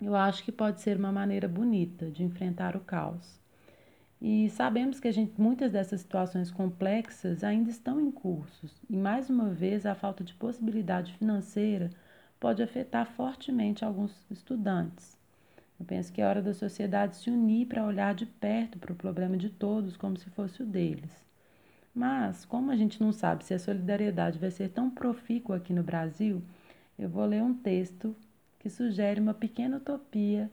Eu 0.00 0.14
acho 0.14 0.44
que 0.44 0.52
pode 0.52 0.80
ser 0.80 0.96
uma 0.96 1.10
maneira 1.10 1.48
bonita 1.48 2.10
de 2.10 2.22
enfrentar 2.22 2.76
o 2.76 2.80
caos. 2.80 3.38
E 4.20 4.50
sabemos 4.50 4.98
que 4.98 5.06
a 5.06 5.12
gente, 5.12 5.40
muitas 5.40 5.72
dessas 5.72 6.00
situações 6.00 6.50
complexas 6.50 7.44
ainda 7.44 7.70
estão 7.70 8.00
em 8.00 8.10
curso, 8.10 8.68
e 8.90 8.96
mais 8.96 9.30
uma 9.30 9.50
vez 9.50 9.86
a 9.86 9.94
falta 9.94 10.24
de 10.24 10.34
possibilidade 10.34 11.12
financeira 11.14 11.90
pode 12.40 12.62
afetar 12.62 13.06
fortemente 13.06 13.84
alguns 13.84 14.12
estudantes. 14.28 15.16
Eu 15.78 15.86
penso 15.86 16.12
que 16.12 16.20
é 16.20 16.26
hora 16.26 16.42
da 16.42 16.52
sociedade 16.52 17.16
se 17.16 17.30
unir 17.30 17.66
para 17.66 17.86
olhar 17.86 18.12
de 18.12 18.26
perto 18.26 18.78
para 18.78 18.92
o 18.92 18.96
problema 18.96 19.36
de 19.36 19.48
todos 19.48 19.96
como 19.96 20.16
se 20.18 20.28
fosse 20.30 20.62
o 20.62 20.66
deles. 20.66 21.12
Mas, 21.94 22.44
como 22.44 22.72
a 22.72 22.76
gente 22.76 23.00
não 23.00 23.12
sabe 23.12 23.44
se 23.44 23.54
a 23.54 23.58
solidariedade 23.58 24.38
vai 24.38 24.50
ser 24.50 24.70
tão 24.70 24.90
profícua 24.90 25.56
aqui 25.56 25.72
no 25.72 25.82
Brasil, 25.84 26.42
eu 26.98 27.08
vou 27.08 27.24
ler 27.24 27.42
um 27.42 27.54
texto 27.54 28.14
que 28.58 28.68
sugere 28.68 29.20
uma 29.20 29.34
pequena 29.34 29.76
utopia 29.76 30.50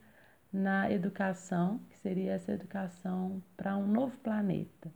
na 0.55 0.89
educação, 0.91 1.79
que 1.89 1.97
seria 1.99 2.31
essa 2.33 2.51
educação 2.53 3.43
para 3.57 3.75
um 3.77 3.85
novo 3.85 4.17
planeta. 4.19 4.91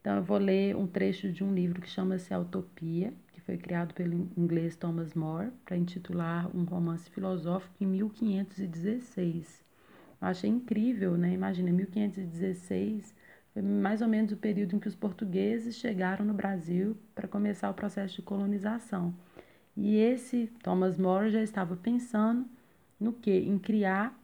Então, 0.00 0.16
eu 0.16 0.22
vou 0.22 0.38
ler 0.38 0.76
um 0.76 0.86
trecho 0.86 1.32
de 1.32 1.44
um 1.44 1.52
livro 1.52 1.82
que 1.82 1.88
chama-se 1.88 2.34
Utopia, 2.34 3.12
que 3.32 3.40
foi 3.40 3.56
criado 3.58 3.92
pelo 3.92 4.30
inglês 4.36 4.76
Thomas 4.76 5.14
More, 5.14 5.50
para 5.64 5.76
intitular 5.76 6.48
um 6.56 6.64
romance 6.64 7.10
filosófico 7.10 7.74
em 7.80 7.86
1516. 7.86 9.64
Eu 10.20 10.28
achei 10.28 10.48
incrível, 10.48 11.16
né? 11.18 11.32
Imagina, 11.32 11.70
1516 11.72 13.14
foi 13.52 13.62
mais 13.62 14.00
ou 14.00 14.08
menos 14.08 14.32
o 14.32 14.36
período 14.36 14.76
em 14.76 14.78
que 14.78 14.88
os 14.88 14.94
portugueses 14.94 15.76
chegaram 15.76 16.24
no 16.24 16.34
Brasil 16.34 16.96
para 17.14 17.26
começar 17.26 17.68
o 17.68 17.74
processo 17.74 18.16
de 18.16 18.22
colonização. 18.22 19.14
E 19.76 19.96
esse 19.96 20.46
Thomas 20.62 20.96
More 20.96 21.30
já 21.30 21.42
estava 21.42 21.76
pensando 21.76 22.46
no 23.00 23.12
que? 23.12 23.30
Em 23.30 23.58
criar 23.58 24.18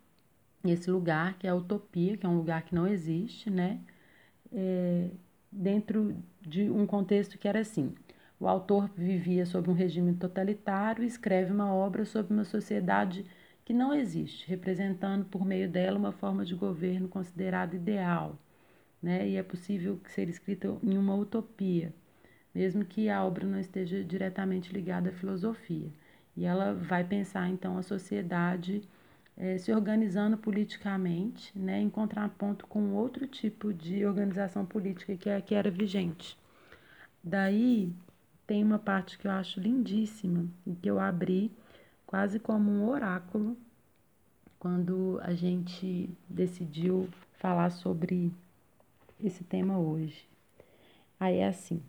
esse 0.64 0.90
lugar 0.90 1.38
que 1.38 1.46
é 1.46 1.50
a 1.50 1.54
utopia, 1.54 2.16
que 2.16 2.26
é 2.26 2.28
um 2.28 2.36
lugar 2.36 2.62
que 2.62 2.74
não 2.74 2.86
existe, 2.86 3.50
né? 3.50 3.80
É, 4.52 5.10
dentro 5.50 6.16
de 6.40 6.70
um 6.70 6.86
contexto 6.86 7.38
que 7.38 7.48
era 7.48 7.60
assim: 7.60 7.94
o 8.40 8.48
autor 8.48 8.90
vivia 8.96 9.46
sob 9.46 9.70
um 9.70 9.74
regime 9.74 10.14
totalitário 10.14 11.04
e 11.04 11.06
escreve 11.06 11.52
uma 11.52 11.72
obra 11.72 12.04
sobre 12.04 12.32
uma 12.32 12.44
sociedade 12.44 13.24
que 13.64 13.72
não 13.72 13.94
existe, 13.94 14.48
representando 14.48 15.24
por 15.24 15.44
meio 15.44 15.68
dela 15.68 15.98
uma 15.98 16.12
forma 16.12 16.44
de 16.44 16.54
governo 16.54 17.08
considerada 17.08 17.76
ideal, 17.76 18.36
né? 19.02 19.28
E 19.28 19.36
é 19.36 19.42
possível 19.42 20.00
ser 20.08 20.28
escrita 20.28 20.68
em 20.82 20.98
uma 20.98 21.14
utopia, 21.14 21.94
mesmo 22.54 22.84
que 22.84 23.08
a 23.08 23.24
obra 23.24 23.46
não 23.46 23.58
esteja 23.60 24.02
diretamente 24.04 24.72
ligada 24.72 25.10
à 25.10 25.12
filosofia. 25.12 25.90
E 26.36 26.44
ela 26.44 26.72
vai 26.72 27.04
pensar 27.04 27.48
então 27.48 27.76
a 27.76 27.82
sociedade 27.82 28.82
é, 29.36 29.58
se 29.58 29.72
organizando 29.72 30.36
politicamente, 30.36 31.56
né, 31.58 31.80
em 31.80 31.90
contraponto 31.90 32.66
com 32.66 32.94
outro 32.94 33.26
tipo 33.26 33.72
de 33.72 34.04
organização 34.04 34.64
política 34.64 35.16
que, 35.16 35.28
é, 35.28 35.40
que 35.40 35.54
era 35.54 35.70
vigente. 35.70 36.38
Daí 37.22 37.92
tem 38.46 38.64
uma 38.64 38.78
parte 38.78 39.18
que 39.18 39.26
eu 39.26 39.30
acho 39.30 39.60
lindíssima 39.60 40.46
e 40.66 40.74
que 40.74 40.90
eu 40.90 40.98
abri 40.98 41.50
quase 42.06 42.38
como 42.38 42.70
um 42.70 42.88
oráculo 42.88 43.56
quando 44.58 45.18
a 45.22 45.34
gente 45.34 46.10
decidiu 46.28 47.08
falar 47.32 47.70
sobre 47.70 48.32
esse 49.22 49.42
tema 49.44 49.78
hoje. 49.78 50.26
Aí 51.18 51.38
é 51.38 51.48
assim: 51.48 51.82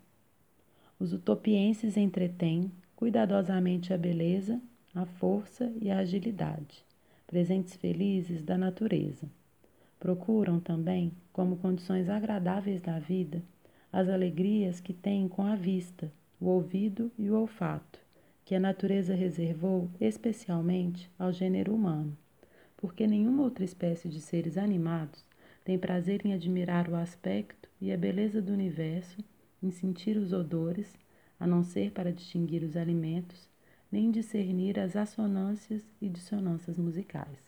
os 0.98 1.12
utopienses 1.12 1.96
entretêm 1.96 2.72
cuidadosamente 3.04 3.92
a 3.92 3.98
beleza, 3.98 4.58
a 4.94 5.04
força 5.04 5.70
e 5.78 5.90
a 5.90 5.98
agilidade 5.98 6.82
presentes 7.26 7.76
felizes 7.76 8.42
da 8.42 8.56
natureza. 8.56 9.28
Procuram 10.00 10.58
também, 10.58 11.12
como 11.30 11.58
condições 11.58 12.08
agradáveis 12.08 12.80
da 12.80 12.98
vida, 12.98 13.42
as 13.92 14.08
alegrias 14.08 14.80
que 14.80 14.94
têm 14.94 15.28
com 15.28 15.42
a 15.42 15.54
vista, 15.54 16.10
o 16.40 16.46
ouvido 16.46 17.12
e 17.18 17.28
o 17.28 17.38
olfato, 17.38 17.98
que 18.42 18.54
a 18.54 18.60
natureza 18.60 19.14
reservou 19.14 19.90
especialmente 20.00 21.10
ao 21.18 21.30
gênero 21.30 21.74
humano, 21.74 22.16
porque 22.74 23.06
nenhuma 23.06 23.42
outra 23.42 23.66
espécie 23.66 24.08
de 24.08 24.18
seres 24.18 24.56
animados 24.56 25.22
tem 25.62 25.78
prazer 25.78 26.24
em 26.24 26.32
admirar 26.32 26.88
o 26.88 26.96
aspecto 26.96 27.68
e 27.78 27.92
a 27.92 27.98
beleza 27.98 28.40
do 28.40 28.54
universo, 28.54 29.22
em 29.62 29.70
sentir 29.70 30.16
os 30.16 30.32
odores, 30.32 30.96
a 31.38 31.46
não 31.46 31.62
ser 31.62 31.90
para 31.90 32.12
distinguir 32.12 32.62
os 32.62 32.76
alimentos 32.76 33.48
nem 33.94 34.10
discernir 34.10 34.76
as 34.80 34.96
assonâncias 34.96 35.80
e 36.02 36.08
dissonâncias 36.08 36.76
musicais. 36.76 37.38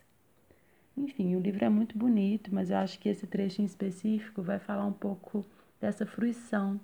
Enfim, 0.97 1.35
o 1.35 1.41
livro 1.41 1.65
é 1.65 1.69
muito 1.69 1.99
bonito, 1.99 2.55
mas 2.55 2.71
eu 2.71 2.77
acho 2.77 3.01
que 3.01 3.09
esse 3.09 3.27
trecho 3.27 3.61
em 3.61 3.65
específico 3.65 4.43
vai 4.43 4.61
falar 4.61 4.87
um 4.87 4.93
pouco 4.93 5.45
dessa 5.81 6.07
fruição, 6.07 6.81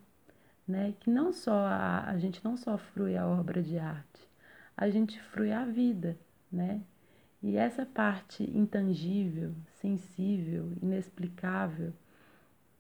né? 0.67 0.95
Que 0.99 1.09
não 1.09 1.33
só 1.33 1.55
a, 1.55 2.11
a 2.11 2.19
gente 2.19 2.45
não 2.45 2.57
só 2.57 2.77
frui 2.77 3.17
a 3.17 3.25
obra 3.25 3.63
de 3.63 3.79
arte, 3.79 4.29
a 4.77 4.91
gente 4.91 5.23
frui 5.31 5.53
a 5.53 5.65
vida, 5.65 6.19
né? 6.51 6.83
E 7.41 7.57
essa 7.57 7.87
parte 7.87 8.43
intangível, 8.43 9.55
sensível, 9.81 10.73
inexplicável, 10.83 11.93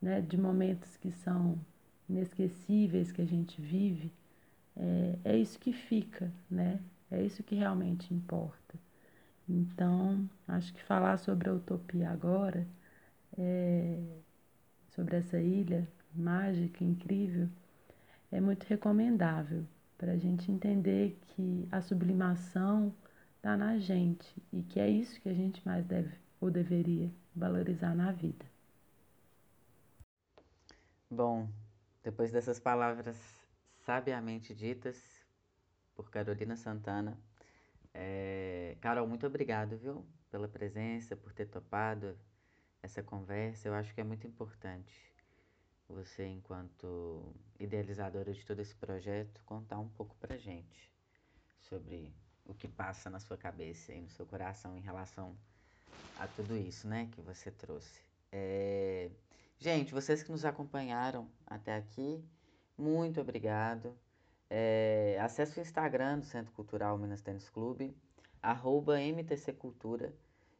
né, 0.01 0.21
de 0.21 0.37
momentos 0.37 0.97
que 0.97 1.13
são 1.13 1.57
inesquecíveis 2.13 3.11
que 3.11 3.23
a 3.23 3.27
gente 3.27 3.61
vive, 3.61 4.13
é, 4.77 5.19
é 5.25 5.37
isso 5.37 5.59
que 5.59 5.73
fica, 5.73 6.33
né? 6.51 6.81
É 7.11 7.23
isso 7.23 7.43
que 7.43 7.55
realmente 7.55 8.13
importa. 8.15 8.79
Então, 9.49 10.29
acho 10.49 10.73
que 10.73 10.83
falar 10.83 11.19
sobre 11.19 11.49
a 11.49 11.55
utopia 11.55 12.11
agora, 12.11 12.67
é, 13.39 13.99
sobre 14.95 15.17
essa 15.17 15.41
ilha 15.41 15.89
mágica, 16.15 16.85
incrível, 16.85 17.49
é 18.31 18.41
muito 18.41 18.65
recomendável 18.65 19.65
para 19.99 20.13
a 20.13 20.17
gente 20.19 20.51
entender 20.51 21.19
que 21.29 21.69
a 21.71 21.81
sublimação 21.81 22.95
está 23.37 23.57
na 23.57 23.79
gente 23.79 24.43
e 24.53 24.63
que 24.63 24.81
é 24.81 24.89
isso 24.89 25.21
que 25.21 25.29
a 25.29 25.35
gente 25.35 25.65
mais 25.67 25.85
deve 25.87 26.15
ou 26.41 26.51
deveria 26.51 27.11
valorizar 27.35 27.95
na 27.95 28.11
vida. 28.13 28.45
Bom, 31.11 31.49
depois 32.03 32.31
dessas 32.33 32.59
palavras 32.59 33.17
sabiamente 33.85 34.55
ditas 34.55 34.97
por 35.95 36.11
Carolina 36.11 36.57
Santana. 36.57 37.19
É... 37.95 38.77
Carol, 38.81 39.07
muito 39.07 39.27
obrigado, 39.27 39.77
viu, 39.77 40.05
pela 40.31 40.49
presença, 40.49 41.17
por 41.17 41.33
ter 41.33 41.47
topado 41.47 42.17
essa 42.83 43.03
conversa. 43.03 43.69
Eu 43.69 43.75
acho 43.75 43.95
que 43.95 44.01
é 44.01 44.05
muito 44.05 44.27
importante 44.27 45.13
você, 45.89 46.27
enquanto 46.27 47.35
idealizadora 47.61 48.33
de 48.33 48.45
todo 48.45 48.61
esse 48.61 48.75
projeto, 48.75 49.43
contar 49.45 49.79
um 49.79 49.89
pouco 49.89 50.17
pra 50.17 50.37
gente 50.37 50.91
sobre 51.61 52.13
o 52.45 52.55
que 52.55 52.67
passa 52.67 53.09
na 53.09 53.21
sua 53.21 53.37
cabeça 53.37 53.93
e 53.93 54.01
no 54.01 54.11
seu 54.11 54.27
coração 54.27 54.77
em 54.77 54.81
relação 54.81 55.37
a 56.19 56.27
tudo 56.27 56.57
isso, 56.57 56.89
né, 56.89 57.09
que 57.13 57.21
você 57.21 57.51
trouxe. 57.51 58.01
É... 58.31 59.11
Gente, 59.63 59.95
vocês 59.95 60.25
que 60.25 60.33
nos 60.33 60.45
acompanharam 60.45 61.29
até 61.47 61.77
aqui, 61.77 62.21
muito 62.77 63.21
obrigado. 63.21 63.97
É, 64.51 65.17
acesse 65.21 65.57
o 65.57 65.63
Instagram 65.63 66.19
do 66.19 66.25
Centro 66.25 66.53
Cultural 66.53 66.99
Minas 66.99 67.23
Tênis 67.23 67.49
Clube, 67.49 67.97
arroba 68.43 69.01
MTC 69.01 69.53
Cultura, 69.53 70.13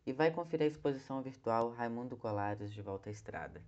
e 0.07 0.13
vai 0.13 0.31
conferir 0.31 0.67
a 0.67 0.71
exposição 0.71 1.21
virtual 1.21 1.71
Raimundo 1.73 2.17
Colares 2.17 2.73
de 2.73 2.81
Volta 2.81 3.11
à 3.11 3.13
Estrada. 3.13 3.61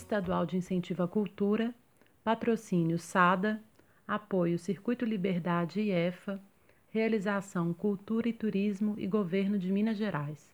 Estadual 0.00 0.46
de 0.46 0.56
Incentivo 0.56 1.02
à 1.02 1.08
Cultura, 1.08 1.74
patrocínio 2.24 2.98
SADA, 2.98 3.62
apoio 4.08 4.58
Circuito 4.58 5.04
Liberdade 5.04 5.80
e 5.80 5.90
EFA, 5.90 6.42
realização 6.90 7.72
Cultura 7.74 8.26
e 8.26 8.32
Turismo 8.32 8.94
e 8.96 9.06
Governo 9.06 9.58
de 9.58 9.70
Minas 9.70 9.98
Gerais. 9.98 10.50